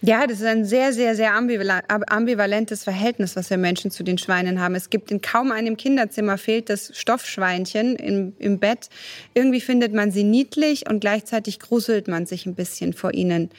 [0.03, 4.59] Ja, das ist ein sehr, sehr, sehr ambivalentes Verhältnis, was wir Menschen zu den Schweinen
[4.59, 4.73] haben.
[4.73, 8.89] Es gibt in kaum einem Kinderzimmer fehlt das Stoffschweinchen im, im Bett.
[9.35, 13.51] Irgendwie findet man sie niedlich und gleichzeitig gruselt man sich ein bisschen vor ihnen.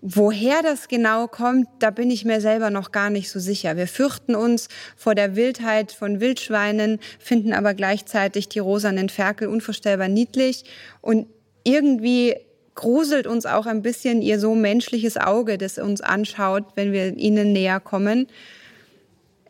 [0.00, 3.76] Woher das genau kommt, da bin ich mir selber noch gar nicht so sicher.
[3.76, 10.06] Wir fürchten uns vor der Wildheit von Wildschweinen, finden aber gleichzeitig die rosanen Ferkel unvorstellbar
[10.06, 10.64] niedlich
[11.00, 11.26] und
[11.64, 12.36] irgendwie
[12.78, 17.52] gruselt uns auch ein bisschen ihr so menschliches Auge, das uns anschaut, wenn wir ihnen
[17.52, 18.28] näher kommen.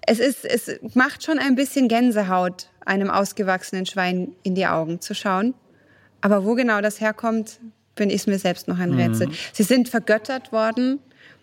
[0.06, 5.14] Es, ist, es macht schon ein bisschen Gänsehaut, einem ausgewachsenen Schwein in die Augen zu
[5.14, 5.52] schauen.
[6.22, 7.60] Aber wo genau das herkommt,
[7.94, 9.26] bin ich mir selbst noch ein Rätsel.
[9.26, 9.32] Mhm.
[9.52, 10.98] Sie sind vergöttert worden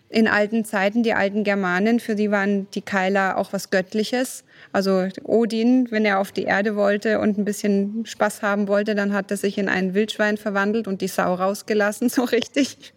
[0.08, 4.44] in alten Zeiten, die alten Germanen, für die waren die Keiler auch was Göttliches.
[4.72, 9.12] Also Odin, wenn er auf die Erde wollte und ein bisschen Spaß haben wollte, dann
[9.12, 12.94] hat er sich in ein Wildschwein verwandelt und die Sau rausgelassen, so richtig.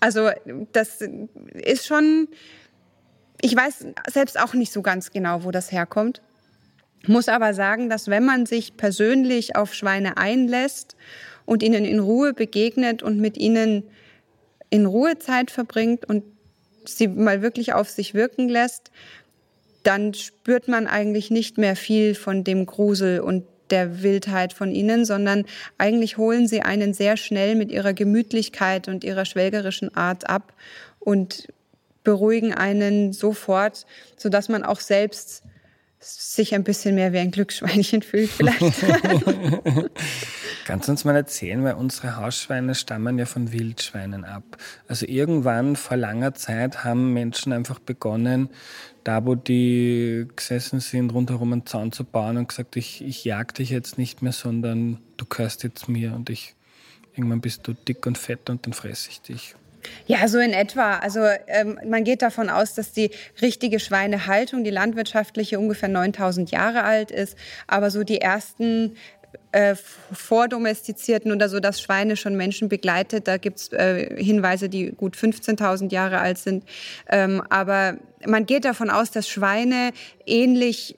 [0.00, 0.30] Also
[0.72, 1.00] das
[1.54, 2.28] ist schon,
[3.40, 6.22] ich weiß selbst auch nicht so ganz genau, wo das herkommt.
[7.06, 10.96] Muss aber sagen, dass wenn man sich persönlich auf Schweine einlässt
[11.46, 13.84] und ihnen in Ruhe begegnet und mit ihnen
[14.70, 16.24] in Ruhe Zeit verbringt und
[16.84, 18.90] sie mal wirklich auf sich wirken lässt,
[19.82, 25.04] dann spürt man eigentlich nicht mehr viel von dem Grusel und der Wildheit von ihnen,
[25.04, 25.44] sondern
[25.76, 30.54] eigentlich holen sie einen sehr schnell mit ihrer Gemütlichkeit und ihrer schwelgerischen Art ab
[30.98, 31.48] und
[32.04, 35.42] beruhigen einen sofort, sodass man auch selbst
[36.00, 38.60] sich ein bisschen mehr wie ein Glücksschweinchen fühlt vielleicht.
[40.64, 44.58] Kannst du uns mal erzählen, weil unsere Hausschweine stammen ja von Wildschweinen ab.
[44.86, 48.50] Also irgendwann vor langer Zeit haben Menschen einfach begonnen,
[49.02, 53.54] da wo die gesessen sind, rundherum einen Zaun zu bauen und gesagt, ich, ich jag
[53.54, 56.54] dich jetzt nicht mehr, sondern du gehörst jetzt mir und ich
[57.14, 59.56] irgendwann bist du dick und fett und dann fresse ich dich.
[60.06, 60.98] Ja, so in etwa.
[60.98, 66.82] Also ähm, man geht davon aus, dass die richtige Schweinehaltung, die landwirtschaftliche, ungefähr 9000 Jahre
[66.84, 67.36] alt ist.
[67.66, 68.96] Aber so die ersten
[69.52, 69.74] äh,
[70.12, 73.28] vordomestizierten oder so, dass Schweine schon Menschen begleitet.
[73.28, 76.64] Da gibt's äh, Hinweise, die gut 15.000 Jahre alt sind.
[77.08, 77.96] Ähm, aber
[78.26, 79.92] man geht davon aus, dass Schweine
[80.26, 80.96] ähnlich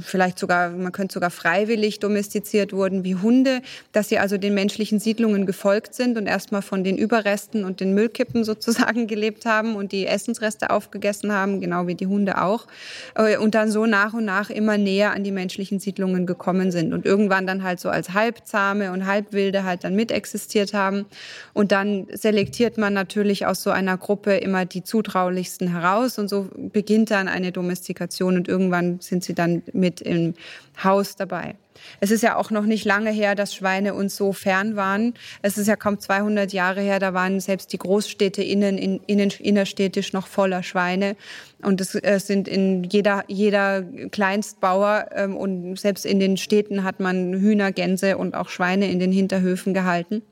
[0.00, 3.60] vielleicht sogar, man könnte sogar freiwillig domestiziert wurden wie Hunde,
[3.92, 7.94] dass sie also den menschlichen Siedlungen gefolgt sind und erstmal von den Überresten und den
[7.94, 12.66] Müllkippen sozusagen gelebt haben und die Essensreste aufgegessen haben, genau wie die Hunde auch.
[13.14, 16.92] Äh, und dann so nach und nach immer näher an die menschlichen Siedlungen gekommen sind
[16.92, 21.06] und irgendwann dann halt so als Halbzahme und Halbwilde halt dann mitexistiert haben.
[21.52, 26.48] Und dann selektiert man natürlich aus so einer Gruppe immer die zutraulichsten heraus und so
[26.56, 30.34] beginnt dann eine Domestikation und irgendwann sind sie dann mit im
[30.82, 31.56] Haus dabei.
[32.00, 35.14] Es ist ja auch noch nicht lange her, dass Schweine uns so fern waren.
[35.42, 39.30] Es ist ja kaum 200 Jahre her, da waren selbst die Großstädte innen, in, innen
[39.38, 41.16] innerstädtisch noch voller Schweine.
[41.62, 47.00] Und es, es sind in jeder, jeder Kleinstbauer ähm, und selbst in den Städten hat
[47.00, 50.22] man Hühner, Gänse und auch Schweine in den Hinterhöfen gehalten.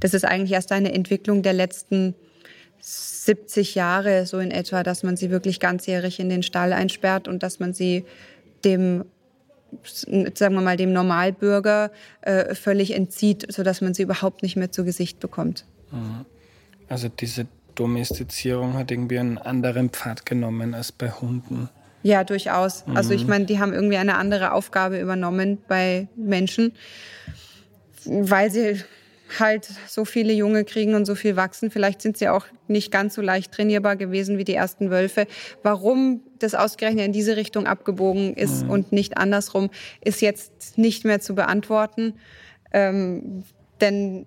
[0.00, 2.14] Das ist eigentlich erst eine Entwicklung der letzten
[2.80, 7.42] 70 Jahre so in etwa, dass man sie wirklich ganzjährig in den Stall einsperrt und
[7.42, 8.04] dass man sie
[8.64, 9.04] dem
[10.34, 11.90] sagen wir mal dem Normalbürger
[12.22, 15.64] äh, völlig entzieht, sodass man sie überhaupt nicht mehr zu Gesicht bekommt.
[15.90, 16.24] Mhm.
[16.88, 21.68] Also diese Domestizierung hat irgendwie einen anderen Pfad genommen als bei Hunden.
[22.02, 22.86] Ja, durchaus.
[22.86, 22.96] Mhm.
[22.96, 23.28] Also ich mhm.
[23.28, 26.72] meine, die haben irgendwie eine andere Aufgabe übernommen bei Menschen,
[28.04, 28.80] weil sie
[29.38, 31.70] halt so viele Junge kriegen und so viel wachsen.
[31.70, 35.26] Vielleicht sind sie auch nicht ganz so leicht trainierbar gewesen wie die ersten Wölfe.
[35.62, 38.70] Warum das ausgerechnet in diese Richtung abgebogen ist mhm.
[38.70, 39.70] und nicht andersrum,
[40.04, 42.14] ist jetzt nicht mehr zu beantworten.
[42.72, 43.44] Ähm,
[43.80, 44.26] denn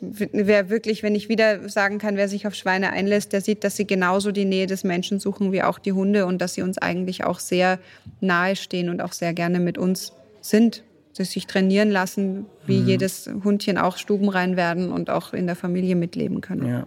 [0.00, 3.76] wer wirklich, wenn ich wieder sagen kann, wer sich auf Schweine einlässt, der sieht, dass
[3.76, 6.78] sie genauso die Nähe des Menschen suchen wie auch die Hunde und dass sie uns
[6.78, 7.78] eigentlich auch sehr
[8.20, 10.82] nahe stehen und auch sehr gerne mit uns sind
[11.12, 12.88] sich trainieren lassen, wie mhm.
[12.88, 16.66] jedes Hundchen auch stubenrein werden und auch in der Familie mitleben können.
[16.66, 16.86] Ja.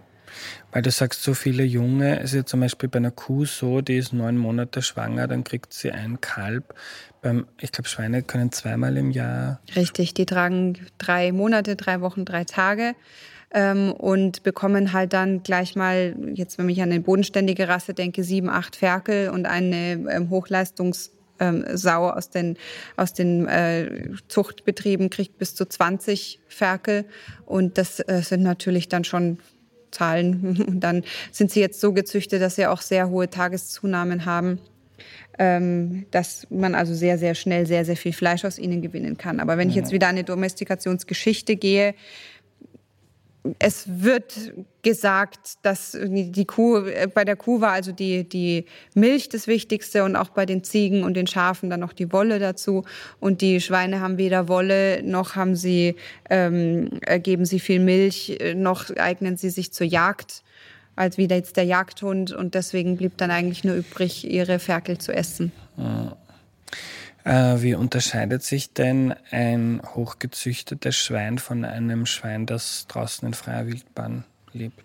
[0.72, 3.80] Weil du sagst, so viele Junge, es ist ja zum Beispiel bei einer Kuh so,
[3.80, 6.74] die ist neun Monate schwanger, dann kriegt sie ein Kalb.
[7.22, 9.60] Beim, ich glaube, Schweine können zweimal im Jahr.
[9.76, 12.94] Richtig, die tragen drei Monate, drei Wochen, drei Tage
[13.52, 18.24] ähm, und bekommen halt dann gleich mal, jetzt wenn ich an eine bodenständige Rasse denke,
[18.24, 22.56] sieben, acht Ferkel und eine ähm, Hochleistungs- ähm, Sau aus den,
[22.96, 27.04] aus den äh, Zuchtbetrieben kriegt bis zu 20 Ferkel.
[27.46, 29.38] Und das äh, sind natürlich dann schon
[29.90, 30.64] Zahlen.
[30.66, 34.58] Und dann sind sie jetzt so gezüchtet, dass sie auch sehr hohe Tageszunahmen haben.
[35.36, 39.40] Ähm, dass man also sehr, sehr schnell sehr, sehr viel Fleisch aus ihnen gewinnen kann.
[39.40, 41.96] Aber wenn ich jetzt wieder an eine Domestikationsgeschichte gehe,
[43.58, 49.28] es wird gesagt, dass die Kuh, äh, bei der Kuh war also die, die Milch
[49.28, 52.84] das Wichtigste und auch bei den Ziegen und den Schafen dann noch die Wolle dazu.
[53.20, 55.96] Und die Schweine haben weder Wolle noch haben sie,
[56.30, 56.88] ähm,
[57.22, 60.42] geben sie viel Milch, noch eignen sie sich zur Jagd
[60.96, 62.32] als wieder jetzt der Jagdhund.
[62.32, 65.52] Und deswegen blieb dann eigentlich nur übrig, ihre Ferkel zu essen.
[67.24, 73.66] Äh, wie unterscheidet sich denn ein hochgezüchtetes Schwein von einem Schwein, das draußen in freier
[73.66, 74.82] Wildbahn lebt?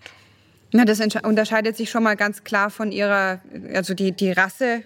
[0.71, 3.41] Na, das unterscheidet sich schon mal ganz klar von ihrer,
[3.73, 4.83] also die, die Rasse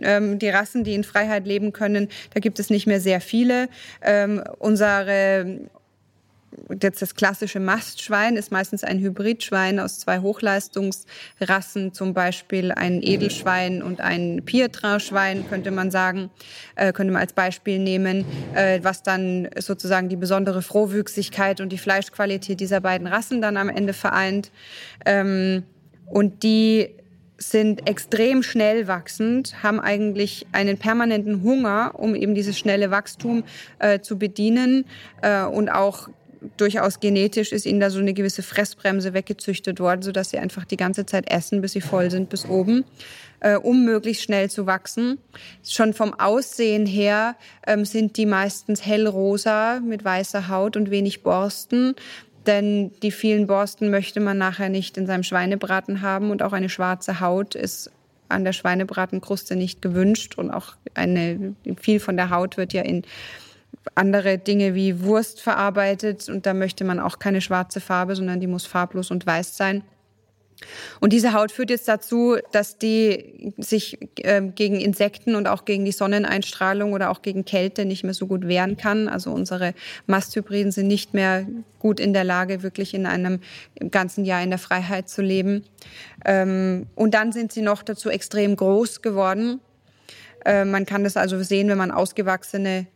[0.00, 3.68] ähm, die Rassen, die in Freiheit leben können, da gibt es nicht mehr sehr viele.
[4.02, 5.60] Ähm, unsere
[6.80, 13.82] jetzt das klassische Mastschwein ist meistens ein Hybridschwein aus zwei Hochleistungsrassen, zum Beispiel ein Edelschwein
[13.82, 16.30] und ein Pietrin-Schwein, könnte man sagen,
[16.76, 21.78] äh, könnte man als Beispiel nehmen, äh, was dann sozusagen die besondere Frohwüchsigkeit und die
[21.78, 24.50] Fleischqualität dieser beiden Rassen dann am Ende vereint.
[25.04, 25.64] Ähm,
[26.06, 26.94] und die
[27.38, 33.44] sind extrem schnell wachsend, haben eigentlich einen permanenten Hunger, um eben dieses schnelle Wachstum
[33.78, 34.84] äh, zu bedienen
[35.22, 36.08] äh, und auch
[36.56, 40.76] durchaus genetisch ist ihnen da so eine gewisse Fressbremse weggezüchtet worden, sodass sie einfach die
[40.76, 42.84] ganze Zeit essen, bis sie voll sind bis oben,
[43.40, 45.18] äh, um möglichst schnell zu wachsen.
[45.64, 51.94] Schon vom Aussehen her ähm, sind die meistens hellrosa mit weißer Haut und wenig Borsten.
[52.46, 56.68] Denn die vielen Borsten möchte man nachher nicht in seinem Schweinebraten haben und auch eine
[56.68, 57.90] schwarze Haut ist
[58.28, 63.02] an der Schweinebratenkruste nicht gewünscht und auch eine viel von der Haut wird ja in
[63.94, 68.46] andere Dinge wie Wurst verarbeitet und da möchte man auch keine schwarze Farbe, sondern die
[68.46, 69.82] muss farblos und weiß sein.
[71.00, 75.84] Und diese Haut führt jetzt dazu, dass die sich äh, gegen Insekten und auch gegen
[75.84, 79.08] die Sonneneinstrahlung oder auch gegen Kälte nicht mehr so gut wehren kann.
[79.08, 79.74] Also unsere
[80.06, 81.46] Masthybriden sind nicht mehr
[81.78, 83.40] gut in der Lage, wirklich in einem
[83.90, 85.64] ganzen Jahr in der Freiheit zu leben.
[86.24, 89.60] Ähm, und dann sind sie noch dazu extrem groß geworden.
[90.44, 92.86] Äh, man kann das also sehen, wenn man ausgewachsene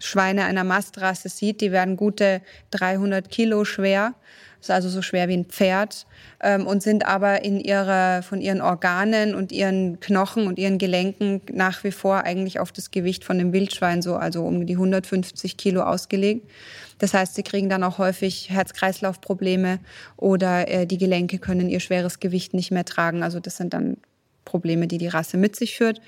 [0.00, 4.14] Schweine einer Mastrasse sieht, die werden gute 300 Kilo schwer,
[4.60, 6.06] ist also so schwer wie ein Pferd
[6.42, 11.42] ähm, und sind aber in ihrer, von ihren Organen und ihren Knochen und ihren Gelenken
[11.52, 15.56] nach wie vor eigentlich auf das Gewicht von dem Wildschwein so, also um die 150
[15.56, 16.50] Kilo ausgelegt.
[16.98, 19.78] Das heißt, sie kriegen dann auch häufig Herz-Kreislauf-Probleme
[20.16, 23.22] oder äh, die Gelenke können ihr schweres Gewicht nicht mehr tragen.
[23.22, 23.96] Also das sind dann
[24.44, 26.00] Probleme, die die Rasse mit sich führt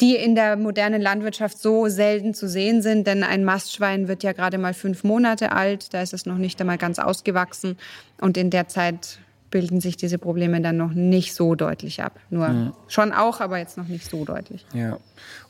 [0.00, 4.32] die in der modernen Landwirtschaft so selten zu sehen sind, denn ein Mastschwein wird ja
[4.32, 7.76] gerade mal fünf Monate alt, da ist es noch nicht einmal ganz ausgewachsen
[8.20, 9.18] und in der Zeit
[9.50, 12.20] bilden sich diese Probleme dann noch nicht so deutlich ab.
[12.30, 12.72] Nur mhm.
[12.86, 14.64] schon auch, aber jetzt noch nicht so deutlich.
[14.74, 14.98] Ja.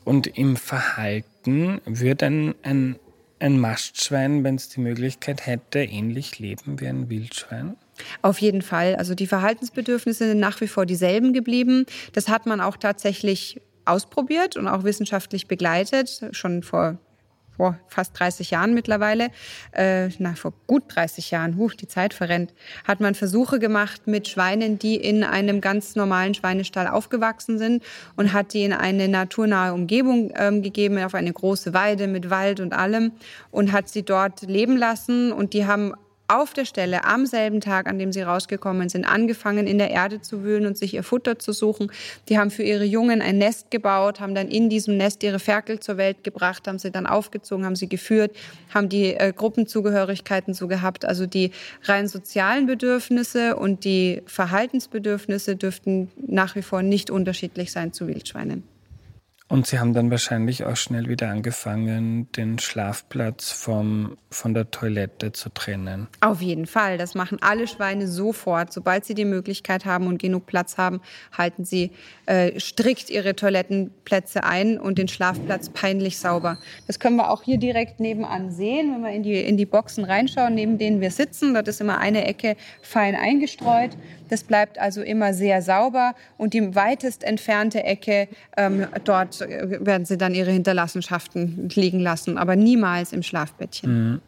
[0.03, 2.95] Und im Verhalten wird ein, ein,
[3.39, 7.75] ein Mastschwein, wenn es die Möglichkeit hätte, ähnlich leben wie ein Wildschwein?
[8.21, 8.95] Auf jeden Fall.
[8.95, 11.85] Also die Verhaltensbedürfnisse sind nach wie vor dieselben geblieben.
[12.13, 13.59] Das hat man auch tatsächlich
[13.89, 16.97] ausprobiert und auch wissenschaftlich begleitet, schon vor
[17.59, 19.31] vor fast 30 Jahren mittlerweile,
[19.73, 22.53] äh, na, vor gut 30 Jahren, huch, die Zeit verrennt,
[22.85, 27.83] hat man Versuche gemacht mit Schweinen, die in einem ganz normalen Schweinestall aufgewachsen sind
[28.15, 32.61] und hat die in eine naturnahe Umgebung ähm, gegeben, auf eine große Weide mit Wald
[32.61, 33.11] und allem
[33.51, 35.33] und hat sie dort leben lassen.
[35.33, 35.93] Und die haben
[36.29, 40.21] auf der Stelle am selben Tag, an dem sie rausgekommen sind, angefangen in der Erde
[40.21, 41.91] zu wühlen und sich ihr Futter zu suchen.
[42.29, 45.79] Die haben für ihre Jungen ein Nest gebaut, haben dann in diesem Nest ihre Ferkel
[45.79, 48.35] zur Welt gebracht, haben sie dann aufgezogen, haben sie geführt,
[48.73, 51.05] haben die äh, Gruppenzugehörigkeiten so gehabt.
[51.05, 51.51] Also die
[51.83, 58.63] rein sozialen Bedürfnisse und die Verhaltensbedürfnisse dürften nach wie vor nicht unterschiedlich sein zu Wildschweinen.
[59.51, 65.31] Und Sie haben dann wahrscheinlich auch schnell wieder angefangen, den Schlafplatz vom, von der Toilette
[65.31, 66.07] zu trennen.
[66.21, 66.99] Auf jeden Fall.
[66.99, 68.71] Das machen alle Schweine sofort.
[68.71, 71.01] Sobald sie die Möglichkeit haben und genug Platz haben,
[71.35, 71.89] halten sie
[72.27, 76.59] äh, strikt ihre Toilettenplätze ein und den Schlafplatz peinlich sauber.
[76.85, 80.03] Das können wir auch hier direkt nebenan sehen, wenn wir in die, in die Boxen
[80.03, 81.55] reinschauen, neben denen wir sitzen.
[81.55, 83.97] Dort ist immer eine Ecke fein eingestreut.
[84.29, 90.17] Das bleibt also immer sehr sauber und die weitest entfernte Ecke, ähm, dort werden sie
[90.17, 94.13] dann ihre Hinterlassenschaften liegen lassen, aber niemals im Schlafbettchen.
[94.13, 94.21] Mhm.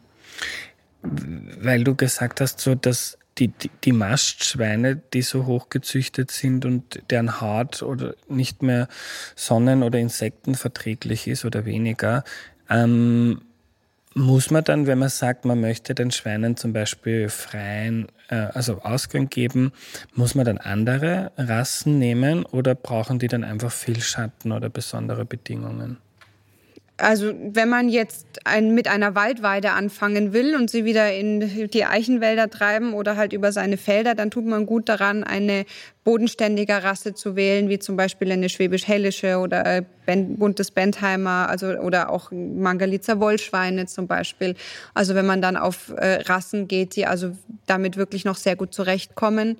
[1.61, 7.01] Weil du gesagt hast, so dass die, die, die Mastschweine, die so hochgezüchtet sind und
[7.09, 8.87] deren Haut oder nicht mehr
[9.35, 12.23] Sonnen- oder Insektenverträglich ist oder weniger,
[12.69, 13.41] ähm,
[14.13, 19.29] muss man dann, wenn man sagt, man möchte den Schweinen zum Beispiel freien, also Ausgang
[19.29, 19.71] geben,
[20.13, 25.25] muss man dann andere Rassen nehmen oder brauchen die dann einfach viel Schatten oder besondere
[25.25, 25.97] Bedingungen?
[26.97, 31.85] Also wenn man jetzt ein, mit einer Waldweide anfangen will und sie wieder in die
[31.85, 35.65] Eichenwälder treiben oder halt über seine Felder, dann tut man gut daran, eine
[36.03, 41.67] bodenständige Rasse zu wählen, wie zum Beispiel eine schwäbisch-hellische oder äh, ben, buntes Bentheimer, also
[41.67, 44.55] oder auch Mangalitzer Wollschweine zum Beispiel.
[44.93, 47.35] Also wenn man dann auf äh, Rassen geht, die also
[47.65, 49.57] damit wirklich noch sehr gut zurechtkommen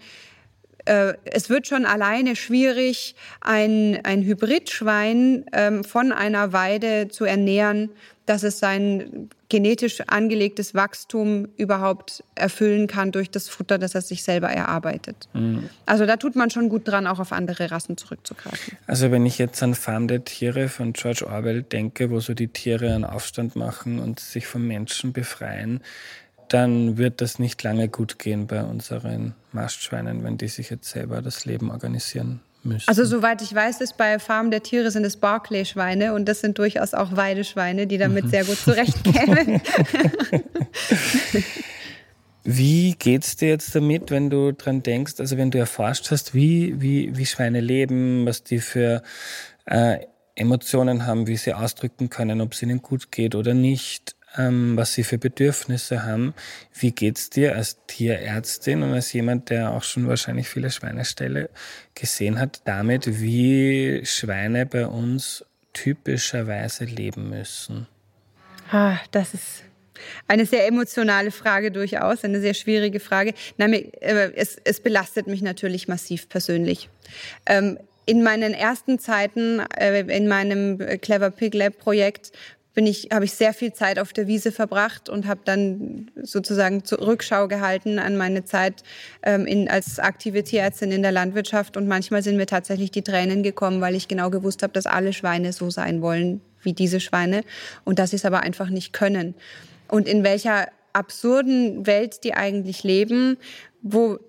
[0.85, 7.89] äh, es wird schon alleine schwierig, ein, ein Hybridschwein ähm, von einer Weide zu ernähren,
[8.25, 14.23] dass es sein genetisch angelegtes Wachstum überhaupt erfüllen kann durch das Futter, das er sich
[14.23, 15.27] selber erarbeitet.
[15.33, 15.69] Mhm.
[15.85, 18.77] Also da tut man schon gut dran, auch auf andere Rassen zurückzugreifen.
[18.87, 22.47] Also wenn ich jetzt an Farm der Tiere von George Orwell denke, wo so die
[22.47, 25.81] Tiere einen Aufstand machen und sich vom Menschen befreien,
[26.53, 31.21] dann wird das nicht lange gut gehen bei unseren Mastschweinen, wenn die sich jetzt selber
[31.21, 32.87] das Leben organisieren müssen.
[32.87, 36.57] Also soweit ich weiß, ist bei Farm der Tiere sind es Barclay-Schweine und das sind
[36.57, 38.29] durchaus auch Weideschweine, die damit mhm.
[38.29, 39.61] sehr gut zurechtkämen.
[42.43, 46.81] Wie geht's dir jetzt damit, wenn du dran denkst, also wenn du erforscht hast, wie,
[46.81, 49.03] wie, wie Schweine leben, was die für
[49.65, 49.99] äh,
[50.33, 54.93] Emotionen haben, wie sie ausdrücken können, ob es ihnen gut geht oder nicht, ähm, was
[54.93, 56.33] sie für Bedürfnisse haben.
[56.73, 61.49] Wie geht's dir als Tierärztin und als jemand, der auch schon wahrscheinlich viele Schweineställe
[61.95, 67.87] gesehen hat, damit, wie Schweine bei uns typischerweise leben müssen?
[68.71, 69.63] Ah, das ist
[70.27, 73.33] eine sehr emotionale Frage durchaus, eine sehr schwierige Frage.
[73.57, 76.89] Nein, äh, es, es belastet mich natürlich massiv persönlich.
[77.45, 82.31] Ähm, in meinen ersten Zeiten äh, in meinem Clever Pig Lab Projekt
[82.73, 86.85] bin ich, habe ich sehr viel Zeit auf der Wiese verbracht und habe dann sozusagen
[86.85, 88.83] zur Rückschau gehalten an meine Zeit
[89.23, 91.75] ähm, in, als aktive Tierärztin in der Landwirtschaft.
[91.75, 95.11] Und manchmal sind mir tatsächlich die Tränen gekommen, weil ich genau gewusst habe, dass alle
[95.11, 97.43] Schweine so sein wollen wie diese Schweine
[97.83, 99.35] und dass sie es aber einfach nicht können.
[99.87, 103.37] Und in welcher absurden Welt die eigentlich leben,
[103.81, 104.19] wo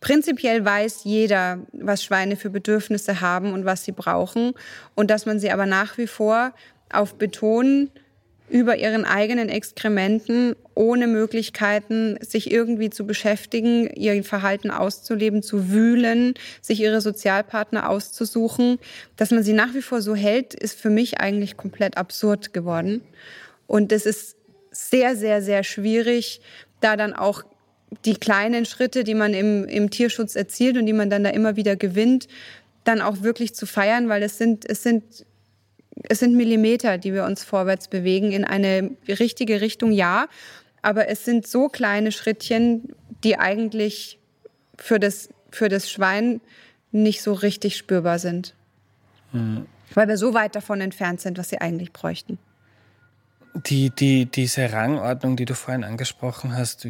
[0.00, 4.52] prinzipiell weiß jeder, was Schweine für Bedürfnisse haben und was sie brauchen
[4.94, 6.52] und dass man sie aber nach wie vor
[6.90, 7.90] auf Beton
[8.50, 16.34] über ihren eigenen Exkrementen ohne Möglichkeiten, sich irgendwie zu beschäftigen, ihr Verhalten auszuleben, zu wühlen,
[16.60, 18.78] sich ihre Sozialpartner auszusuchen.
[19.16, 23.00] Dass man sie nach wie vor so hält, ist für mich eigentlich komplett absurd geworden.
[23.66, 24.36] Und es ist
[24.70, 26.40] sehr, sehr, sehr schwierig,
[26.80, 27.44] da dann auch
[28.04, 31.56] die kleinen Schritte, die man im, im Tierschutz erzielt und die man dann da immer
[31.56, 32.28] wieder gewinnt,
[32.82, 35.24] dann auch wirklich zu feiern, weil es sind, es sind
[36.08, 40.28] es sind Millimeter, die wir uns vorwärts bewegen in eine richtige Richtung, ja.
[40.82, 42.94] Aber es sind so kleine Schrittchen,
[43.24, 44.18] die eigentlich
[44.78, 46.40] für das, für das Schwein
[46.92, 48.54] nicht so richtig spürbar sind.
[49.32, 49.66] Mhm.
[49.94, 52.38] Weil wir so weit davon entfernt sind, was sie eigentlich bräuchten.
[53.54, 56.86] Die, die, diese Rangordnung, die du vorhin angesprochen hast,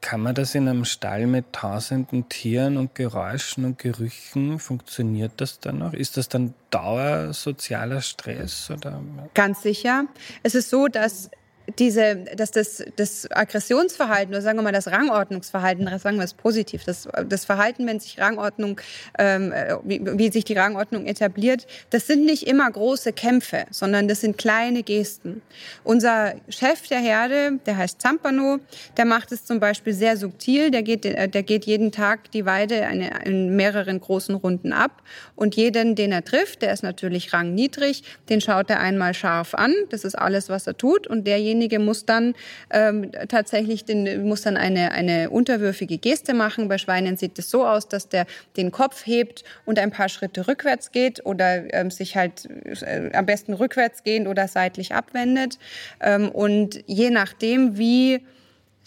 [0.00, 5.60] kann man das in einem Stall mit tausenden Tieren und Geräuschen und Gerüchen, funktioniert das
[5.60, 5.92] dann noch?
[5.92, 8.70] Ist das dann Dauer sozialer Stress?
[8.70, 9.02] Oder?
[9.34, 10.04] Ganz sicher.
[10.42, 11.30] Es ist so, dass
[11.78, 16.84] diese, dass das, das Aggressionsverhalten oder sagen wir mal das Rangordnungsverhalten, sagen wir es positiv,
[16.84, 18.80] das, das Verhalten, wenn sich Rangordnung,
[19.18, 19.52] ähm,
[19.84, 24.38] wie, wie sich die Rangordnung etabliert, das sind nicht immer große Kämpfe, sondern das sind
[24.38, 25.42] kleine Gesten.
[25.84, 28.58] Unser Chef der Herde, der heißt Zampano,
[28.96, 32.86] der macht es zum Beispiel sehr subtil, der geht, der geht jeden Tag die Weide
[32.86, 35.02] eine, in mehreren großen Runden ab
[35.36, 39.74] und jeden, den er trifft, der ist natürlich rangniedrig, den schaut er einmal scharf an,
[39.90, 42.34] das ist alles, was er tut und derjenige, derjenige muss dann
[42.70, 46.68] ähm, tatsächlich den, muss dann eine, eine unterwürfige Geste machen.
[46.68, 50.46] Bei Schweinen sieht es so aus, dass der den Kopf hebt und ein paar Schritte
[50.46, 52.48] rückwärts geht oder ähm, sich halt
[52.82, 55.58] äh, am besten rückwärts gehend oder seitlich abwendet.
[56.00, 58.20] Ähm, und je nachdem, wie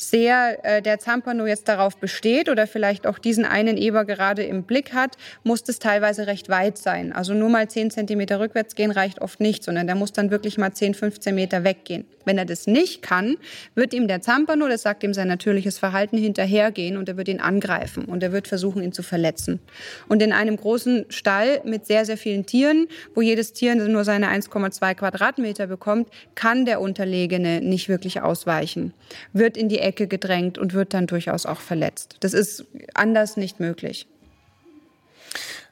[0.01, 4.63] sehr äh, der Zampano jetzt darauf besteht oder vielleicht auch diesen einen Eber gerade im
[4.63, 7.13] Blick hat, muss das teilweise recht weit sein.
[7.13, 10.57] Also nur mal 10 Zentimeter rückwärts gehen reicht oft nicht, sondern der muss dann wirklich
[10.57, 12.05] mal 10, 15 Meter weggehen.
[12.25, 13.37] Wenn er das nicht kann,
[13.75, 17.39] wird ihm der Zampano, das sagt ihm sein natürliches Verhalten, hinterhergehen und er wird ihn
[17.39, 19.59] angreifen und er wird versuchen, ihn zu verletzen.
[20.07, 24.27] Und in einem großen Stall mit sehr, sehr vielen Tieren, wo jedes Tier nur seine
[24.27, 28.93] 1,2 Quadratmeter bekommt, kann der Unterlegene nicht wirklich ausweichen,
[29.33, 32.17] wird in die Ecke gedrängt und wird dann durchaus auch verletzt.
[32.21, 34.07] Das ist anders nicht möglich.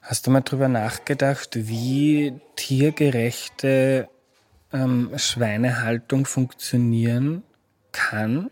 [0.02, 4.08] Hast du mal darüber nachgedacht, wie tiergerechte
[4.74, 7.44] ähm, Schweinehaltung funktionieren
[7.92, 8.50] kann?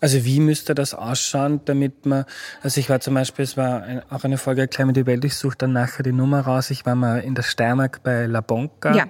[0.00, 2.24] Also wie müsste das ausschauen, damit man,
[2.62, 5.24] also ich war zum Beispiel, es war ein, auch eine Folge Klein mit die Welt,
[5.24, 8.40] ich suche dann nachher die Nummer raus, ich war mal in der Steiermark bei La
[8.40, 8.94] Bonca.
[8.94, 9.06] Ja.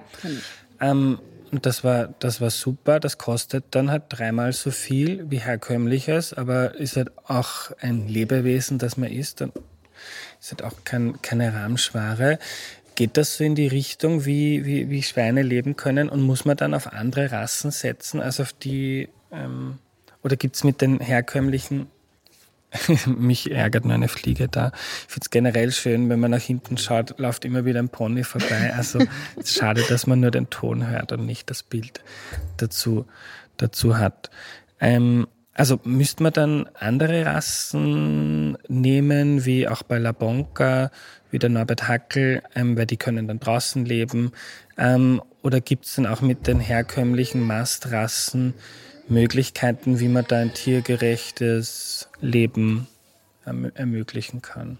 [0.81, 1.19] Ähm,
[1.51, 2.99] und das war, das war super.
[2.99, 8.77] Das kostet dann halt dreimal so viel wie herkömmliches, aber ist halt auch ein Lebewesen,
[8.77, 9.53] das man isst und
[10.39, 12.39] ist halt auch kein, keine Rahmschware.
[12.95, 16.57] Geht das so in die Richtung, wie, wie, wie Schweine leben können und muss man
[16.57, 19.77] dann auf andere Rassen setzen, als auf die, ähm,
[20.23, 21.87] oder gibt's mit den herkömmlichen
[23.05, 24.71] Mich ärgert nur eine Fliege da.
[25.07, 28.23] Ich finde es generell schön, wenn man nach hinten schaut, läuft immer wieder ein Pony
[28.23, 28.73] vorbei.
[28.75, 28.99] Also
[29.37, 32.01] es ist schade, dass man nur den Ton hört und nicht das Bild
[32.57, 33.05] dazu,
[33.57, 34.29] dazu hat.
[34.79, 40.91] Ähm, also müsste man dann andere Rassen nehmen, wie auch bei La Bonca,
[41.29, 44.31] wie der Norbert Hackel, ähm, weil die können dann draußen leben.
[44.77, 48.53] Ähm, oder gibt es dann auch mit den herkömmlichen Mastrassen
[49.11, 52.87] Möglichkeiten, wie man da ein tiergerechtes Leben
[53.45, 54.77] ermöglichen kann?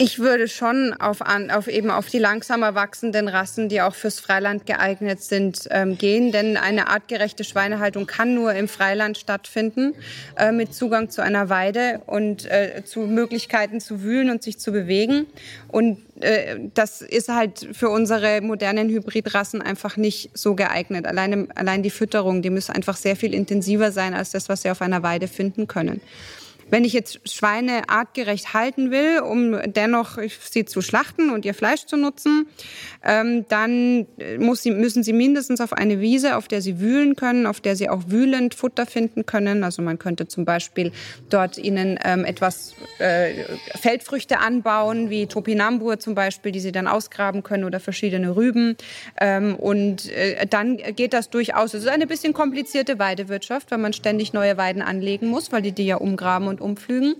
[0.00, 4.64] Ich würde schon auf, auf eben auf die langsamer wachsenden Rassen, die auch fürs Freiland
[4.64, 6.30] geeignet sind, ähm, gehen.
[6.30, 9.94] Denn eine artgerechte Schweinehaltung kann nur im Freiland stattfinden,
[10.36, 14.70] äh, mit Zugang zu einer Weide und äh, zu Möglichkeiten zu wühlen und sich zu
[14.70, 15.26] bewegen.
[15.66, 21.06] Und äh, das ist halt für unsere modernen Hybridrassen einfach nicht so geeignet.
[21.06, 24.70] Allein, allein die Fütterung, die muss einfach sehr viel intensiver sein als das, was sie
[24.70, 26.00] auf einer Weide finden können.
[26.70, 30.18] Wenn ich jetzt Schweine artgerecht halten will, um dennoch
[30.50, 32.46] sie zu schlachten und ihr Fleisch zu nutzen,
[33.04, 34.06] ähm, dann
[34.38, 37.76] muss sie, müssen sie mindestens auf eine Wiese, auf der sie wühlen können, auf der
[37.76, 39.64] sie auch wühlend Futter finden können.
[39.64, 40.92] Also man könnte zum Beispiel
[41.30, 43.44] dort ihnen ähm, etwas äh,
[43.80, 48.76] Feldfrüchte anbauen, wie Topinambur zum Beispiel, die sie dann ausgraben können oder verschiedene Rüben.
[49.20, 51.74] Ähm, und äh, dann geht das durchaus.
[51.74, 55.72] Es ist eine bisschen komplizierte Weidewirtschaft, weil man ständig neue Weiden anlegen muss, weil die
[55.72, 57.16] die ja umgraben und und umpflügen.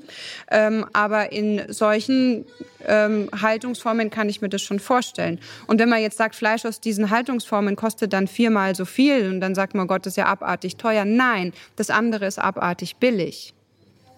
[0.51, 2.45] Ähm, aber in solchen
[2.87, 5.41] ähm, Haltungsformen kann ich mir das schon vorstellen.
[5.67, 9.41] Und wenn man jetzt sagt, Fleisch aus diesen Haltungsformen kostet dann viermal so viel und
[9.41, 11.05] dann sagt man, Gott, das ist ja abartig teuer.
[11.05, 13.55] Nein, das andere ist abartig billig.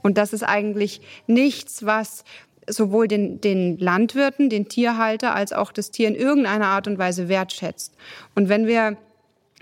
[0.02, 2.24] Und das ist eigentlich nichts, was
[2.68, 7.28] sowohl den, den Landwirten, den Tierhalter, als auch das Tier in irgendeiner Art und Weise
[7.28, 7.94] wertschätzt.
[8.34, 8.96] Und wenn wir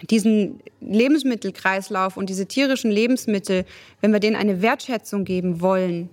[0.03, 3.65] diesen Lebensmittelkreislauf und diese tierischen Lebensmittel,
[4.01, 6.09] wenn wir denen eine Wertschätzung geben wollen,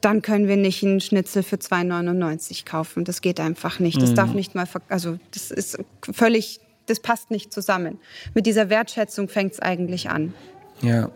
[0.00, 3.04] dann können wir nicht einen Schnitzel für 2,99 kaufen.
[3.04, 4.00] Das geht einfach nicht.
[4.00, 4.14] Das mhm.
[4.14, 5.78] darf nicht mal, also das ist
[6.12, 7.98] völlig, das passt nicht zusammen.
[8.34, 10.34] Mit dieser Wertschätzung fängt es eigentlich an.
[10.82, 11.10] Ja.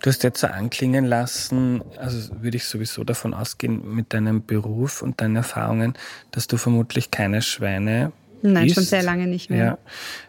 [0.00, 5.02] Du hast jetzt so anklingen lassen, also würde ich sowieso davon ausgehen, mit deinem Beruf
[5.02, 5.94] und deinen Erfahrungen,
[6.30, 8.12] dass du vermutlich keine Schweine
[8.42, 8.74] Nein, isst.
[8.74, 9.64] schon sehr lange nicht mehr.
[9.64, 9.78] Ja.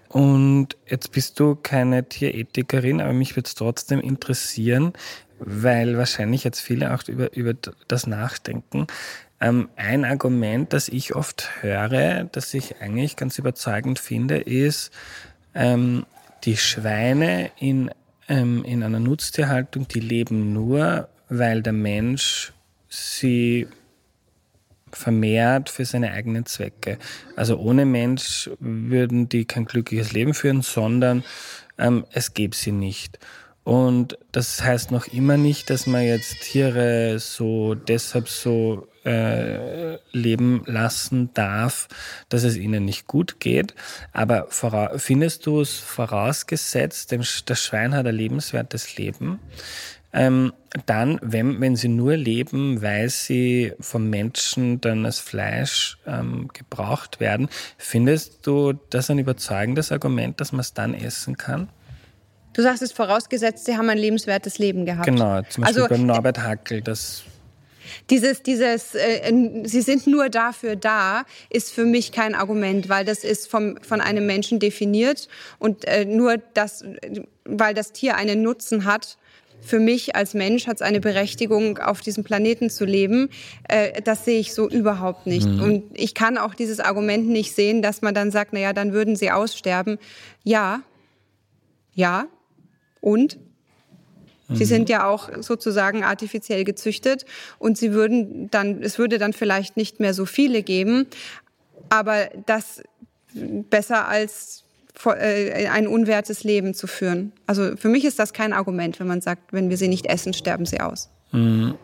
[0.10, 4.94] Und jetzt bist du keine Tierethikerin, aber mich würde es trotzdem interessieren,
[5.40, 7.54] weil wahrscheinlich jetzt viele auch über, über
[7.88, 8.88] das nachdenken.
[9.40, 14.92] Ähm, ein Argument, das ich oft höre, das ich eigentlich ganz überzeugend finde, ist,
[15.54, 16.06] ähm,
[16.44, 17.92] die Schweine in,
[18.28, 22.52] ähm, in einer Nutztierhaltung, die leben nur, weil der Mensch
[22.90, 23.68] sie
[24.92, 26.98] vermehrt für seine eigenen Zwecke.
[27.36, 31.24] Also ohne Mensch würden die kein glückliches Leben führen, sondern
[31.78, 33.20] ähm, es gäbe sie nicht.
[33.64, 40.64] Und das heißt noch immer nicht, dass man jetzt Tiere so deshalb so äh, leben
[40.66, 41.88] lassen darf,
[42.30, 43.76] dass es ihnen nicht gut geht.
[44.12, 44.48] Aber
[44.98, 47.16] findest du es vorausgesetzt,
[47.46, 49.40] das Schwein hat ein lebenswertes Leben,
[50.12, 50.54] ähm,
[50.86, 57.20] dann, wenn, wenn sie nur leben, weil sie vom Menschen dann als Fleisch ähm, gebraucht
[57.20, 61.70] werden, findest du das ein überzeugendes Argument, dass man es dann essen kann?
[62.54, 65.06] Du sagst es vorausgesetzt, sie haben ein lebenswertes Leben gehabt.
[65.06, 67.24] Genau, zum Beispiel also, beim Norbert Hackel, das
[68.10, 69.32] dieses, dieses, äh,
[69.64, 74.02] sie sind nur dafür da, ist für mich kein Argument, weil das ist vom, von
[74.02, 76.84] einem Menschen definiert und äh, nur das,
[77.46, 79.18] weil das Tier einen Nutzen hat,
[79.62, 83.30] für mich als Mensch hat es eine Berechtigung, auf diesem Planeten zu leben.
[83.68, 85.48] Äh, das sehe ich so überhaupt nicht.
[85.48, 85.62] Mhm.
[85.62, 88.94] Und ich kann auch dieses Argument nicht sehen, dass man dann sagt, na ja, dann
[88.94, 89.98] würden sie aussterben.
[90.44, 90.82] Ja,
[91.94, 92.28] ja.
[93.02, 93.38] Und?
[94.52, 94.94] Sie sind mhm.
[94.94, 97.26] ja auch sozusagen artifiziell gezüchtet
[97.60, 101.06] und sie würden dann, es würde dann vielleicht nicht mehr so viele geben,
[101.90, 102.82] aber das
[103.34, 104.64] besser als
[105.08, 107.32] ein unwertes Leben zu führen.
[107.48, 110.34] Also für mich ist das kein Argument, wenn man sagt, wenn wir sie nicht essen,
[110.34, 111.10] sterben sie aus.
[111.32, 111.76] Mhm.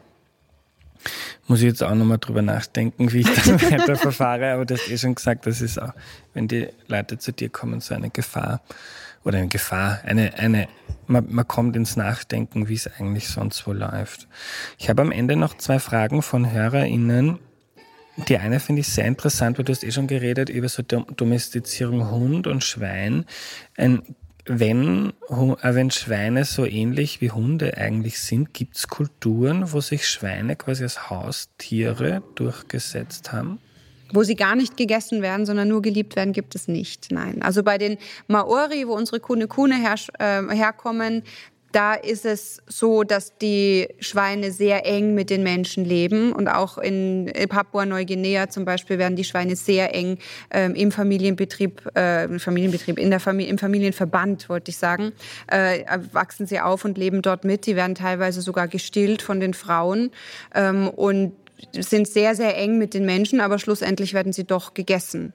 [1.47, 4.89] Muss ich jetzt auch nochmal drüber nachdenken, wie ich dann weiter verfahre, aber du hast
[4.89, 5.93] eh schon gesagt, das ist auch,
[6.33, 8.61] wenn die Leute zu dir kommen, so eine Gefahr
[9.23, 10.67] oder eine Gefahr, eine, eine,
[11.07, 14.27] man, man kommt ins Nachdenken, wie es eigentlich sonst wo läuft.
[14.77, 17.39] Ich habe am Ende noch zwei Fragen von HörerInnen.
[18.17, 22.09] Die eine finde ich sehr interessant, weil du hast eh schon geredet über so Domestizierung
[22.09, 23.25] Hund und Schwein.
[23.75, 24.01] Ein
[24.45, 30.07] wenn, äh, wenn Schweine so ähnlich wie Hunde eigentlich sind, gibt es Kulturen, wo sich
[30.07, 33.59] Schweine quasi als Haustiere durchgesetzt haben?
[34.13, 37.11] Wo sie gar nicht gegessen werden, sondern nur geliebt werden, gibt es nicht.
[37.11, 37.41] Nein.
[37.41, 37.97] Also bei den
[38.27, 41.23] Maori, wo unsere Kune Kune her, äh, herkommen,
[41.75, 46.77] da ist es so, dass die Schweine sehr eng mit den Menschen leben und auch
[46.77, 50.17] in Papua-Neuguinea zum Beispiel werden die Schweine sehr eng
[50.51, 55.11] ähm, im Familienbetrieb, äh, Familienbetrieb, in der Familie, im Familienverband, wollte ich sagen,
[55.47, 57.65] äh, wachsen sie auf und leben dort mit.
[57.65, 60.11] Die werden teilweise sogar gestillt von den Frauen
[60.53, 61.33] ähm, und
[61.73, 65.33] sind sehr, sehr eng mit den Menschen, aber schlussendlich werden sie doch gegessen.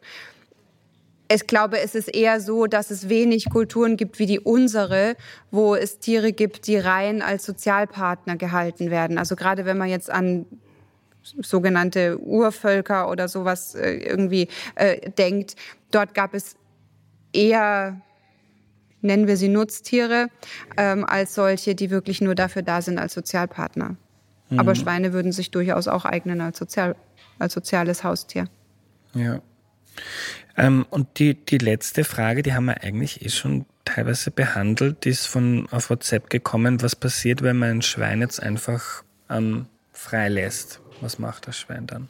[1.33, 5.17] Ich glaube, es ist eher so, dass es wenig Kulturen gibt wie die unsere,
[5.53, 9.17] wo es Tiere gibt, die rein als Sozialpartner gehalten werden.
[9.17, 10.47] Also gerade wenn man jetzt an
[11.23, 15.55] sogenannte Urvölker oder sowas äh, irgendwie äh, denkt,
[15.93, 16.57] dort gab es
[17.33, 18.01] eher
[19.03, 20.29] nennen wir sie Nutztiere,
[20.77, 23.97] ähm, als solche, die wirklich nur dafür da sind als Sozialpartner.
[24.51, 24.59] Mhm.
[24.59, 26.97] Aber Schweine würden sich durchaus auch eignen als, Sozial,
[27.39, 28.49] als soziales Haustier.
[29.15, 29.41] Ja.
[30.57, 35.11] Ähm, und die, die letzte Frage, die haben wir eigentlich eh schon teilweise behandelt, die
[35.11, 36.83] ist von auf WhatsApp gekommen.
[36.83, 40.81] Was passiert, wenn man ein Schwein jetzt einfach ähm, freilässt?
[41.01, 42.09] Was macht das Schwein dann?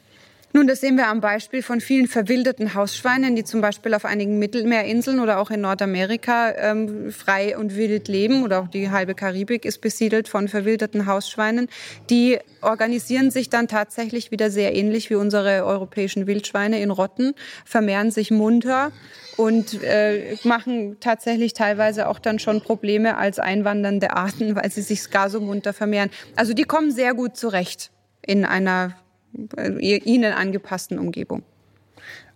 [0.53, 4.37] Nun, das sehen wir am Beispiel von vielen verwilderten Hausschweinen, die zum Beispiel auf einigen
[4.37, 9.63] Mittelmeerinseln oder auch in Nordamerika ähm, frei und wild leben oder auch die halbe Karibik
[9.63, 11.69] ist besiedelt von verwilderten Hausschweinen.
[12.09, 17.33] Die organisieren sich dann tatsächlich wieder sehr ähnlich wie unsere europäischen Wildschweine in Rotten,
[17.63, 18.91] vermehren sich munter
[19.37, 25.09] und äh, machen tatsächlich teilweise auch dann schon Probleme als einwandernde Arten, weil sie sich
[25.11, 26.09] gar so munter vermehren.
[26.35, 27.91] Also die kommen sehr gut zurecht
[28.21, 28.95] in einer
[29.79, 31.43] ihnen angepassten Umgebung.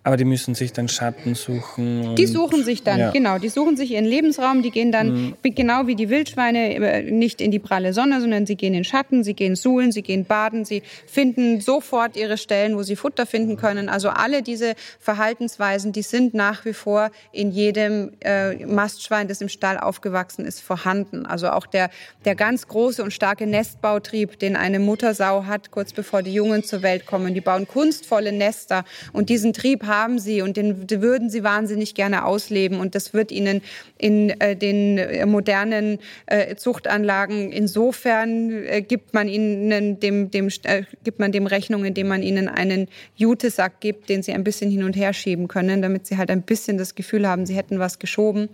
[0.06, 2.16] Aber die müssen sich dann Schatten suchen.
[2.16, 3.10] Die suchen sich dann, ja.
[3.10, 3.39] genau.
[3.39, 4.62] Die suchen sich ihren Lebensraum.
[4.62, 5.56] Die gehen dann, mhm.
[5.56, 9.24] genau wie die Wildschweine, äh, nicht in die pralle Sonne, sondern sie gehen in Schatten,
[9.24, 13.58] sie gehen suhlen, sie gehen baden, sie finden sofort ihre Stellen, wo sie Futter finden
[13.58, 13.89] können.
[13.89, 19.49] Also alle diese Verhaltensweisen, die sind nach wie vor in jedem äh, Mastschwein, das im
[19.49, 21.26] Stall aufgewachsen ist, vorhanden.
[21.26, 21.89] Also auch der,
[22.26, 26.84] der ganz große und starke Nestbautrieb, den eine Muttersau hat, kurz bevor die Jungen zur
[26.84, 27.34] Welt kommen.
[27.34, 31.43] Die bauen kunstvolle Nester und diesen Trieb haben haben sie und den, den würden sie
[31.43, 32.80] wahnsinnig gerne ausleben.
[32.80, 33.62] Und das wird ihnen
[33.98, 40.84] in äh, den äh, modernen äh, Zuchtanlagen insofern äh, gibt man ihnen dem, dem äh,
[41.04, 44.84] gibt man dem Rechnung, indem man ihnen einen Jutesack gibt, den sie ein bisschen hin
[44.84, 48.00] und her schieben können, damit sie halt ein bisschen das Gefühl haben, sie hätten was
[48.00, 48.50] geschoben.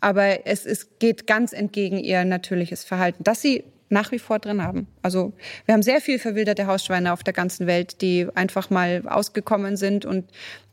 [0.00, 4.62] Aber es, es geht ganz entgegen ihr natürliches Verhalten, dass sie nach wie vor drin
[4.62, 4.88] haben.
[5.02, 5.32] Also
[5.64, 10.04] wir haben sehr viel verwilderte Hausschweine auf der ganzen Welt, die einfach mal ausgekommen sind
[10.04, 10.24] und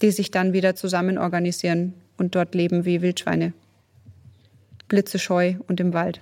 [0.01, 3.53] die sich dann wieder zusammen organisieren und dort leben wie Wildschweine.
[4.87, 6.21] Blitzescheu und im Wald.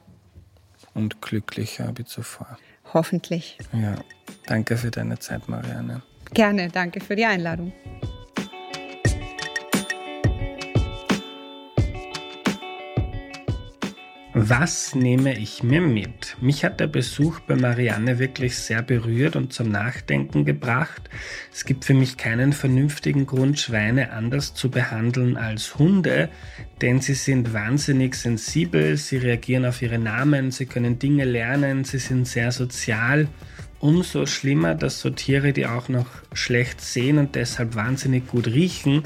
[0.93, 2.57] Und glücklicher wie zuvor.
[2.93, 3.57] Hoffentlich.
[3.73, 3.95] Ja,
[4.47, 6.01] danke für deine Zeit, Marianne.
[6.33, 7.73] Gerne, danke für die Einladung.
[14.33, 16.37] Was nehme ich mir mit?
[16.39, 21.09] Mich hat der Besuch bei Marianne wirklich sehr berührt und zum Nachdenken gebracht.
[21.51, 26.29] Es gibt für mich keinen vernünftigen Grund, Schweine anders zu behandeln als Hunde,
[26.81, 31.99] denn sie sind wahnsinnig sensibel, sie reagieren auf ihre Namen, sie können Dinge lernen, sie
[31.99, 33.27] sind sehr sozial.
[33.79, 39.03] Umso schlimmer, dass so Tiere, die auch noch schlecht sehen und deshalb wahnsinnig gut riechen,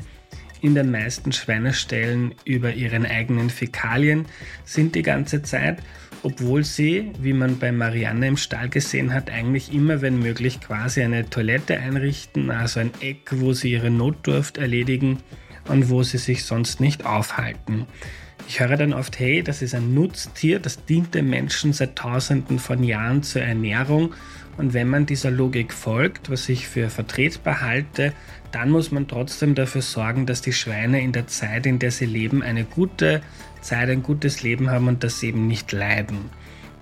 [0.62, 4.26] in den meisten Schweineställen über ihren eigenen Fäkalien
[4.64, 5.80] sind die ganze Zeit,
[6.24, 11.03] obwohl sie, wie man bei Marianne im Stall gesehen hat, eigentlich immer, wenn möglich, quasi
[11.03, 15.20] eine Toilette einrichten, also ein Eck, wo sie ihre Notdurft erledigen
[15.68, 17.86] und wo sie sich sonst nicht aufhalten.
[18.47, 22.60] Ich höre dann oft, hey, das ist ein Nutztier, das dient den Menschen seit Tausenden
[22.60, 24.14] von Jahren zur Ernährung.
[24.58, 28.14] Und wenn man dieser Logik folgt, was ich für vertretbar halte,
[28.51, 32.06] dann muss man trotzdem dafür sorgen, dass die Schweine in der Zeit, in der sie
[32.06, 33.22] leben, eine gute
[33.62, 36.30] Zeit, ein gutes Leben haben und sie eben nicht leiden.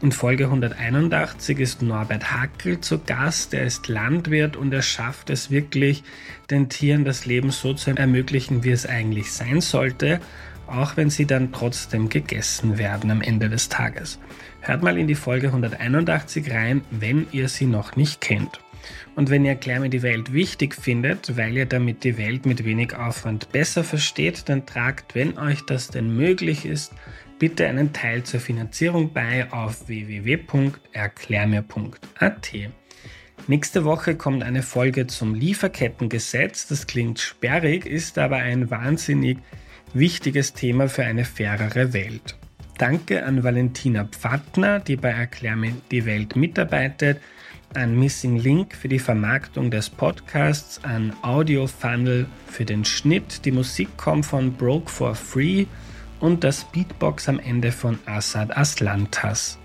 [0.02, 3.54] In Folge 181 ist Norbert Hackel zu Gast.
[3.54, 6.04] Er ist Landwirt und er schafft es wirklich,
[6.50, 10.20] den Tieren das Leben so zu ermöglichen, wie es eigentlich sein sollte
[10.68, 14.20] auch wenn sie dann trotzdem gegessen werden am Ende des Tages.
[14.66, 18.62] Hört mal in die Folge 181 rein, wenn ihr sie noch nicht kennt.
[19.14, 22.96] Und wenn ihr Klärme die Welt wichtig findet, weil ihr damit die Welt mit wenig
[22.96, 26.94] Aufwand besser versteht, dann tragt, wenn euch das denn möglich ist,
[27.40, 32.54] bitte einen Teil zur Finanzierung bei auf www.erklärmir.at.
[33.48, 36.68] Nächste Woche kommt eine Folge zum Lieferkettengesetz.
[36.68, 39.40] Das klingt sperrig, ist aber ein wahnsinnig
[39.94, 42.38] wichtiges Thema für eine fairere Welt.
[42.84, 47.22] Danke an Valentina Pfattner, die bei Erklär mir die Welt mitarbeitet,
[47.74, 53.46] an Missing Link für die Vermarktung des Podcasts, an Audio Funnel für den Schnitt.
[53.46, 55.66] Die Musik kommt von Broke for Free
[56.20, 59.58] und das Beatbox am Ende von Assad Aslantas.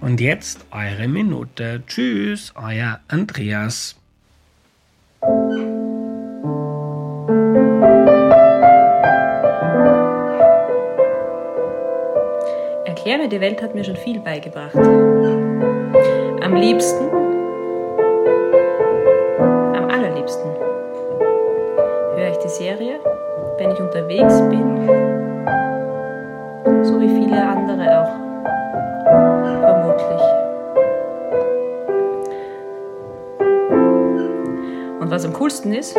[0.00, 1.82] Und jetzt eure Minute.
[1.86, 3.96] Tschüss, euer Andreas.
[13.12, 14.74] Erkläre die Welt hat mir schon viel beigebracht.
[14.74, 17.10] Am liebsten,
[19.76, 20.50] am allerliebsten
[22.16, 23.00] höre ich die Serie,
[23.58, 24.88] wenn ich unterwegs bin,
[26.82, 28.12] so wie viele andere auch,
[29.60, 30.22] vermutlich.
[35.00, 35.94] Und was am coolsten ist,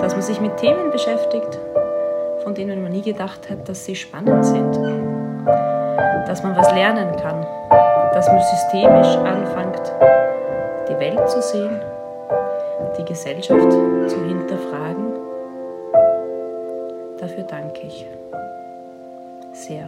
[0.00, 1.58] dass man sich mit Themen beschäftigt,
[2.48, 4.74] von denen man nie gedacht hat, dass sie spannend sind.
[6.26, 7.44] Dass man was lernen kann,
[8.14, 9.92] dass man systemisch anfängt,
[10.88, 11.78] die Welt zu sehen,
[12.98, 15.12] die Gesellschaft zu hinterfragen.
[17.20, 18.06] Dafür danke ich
[19.52, 19.84] sehr.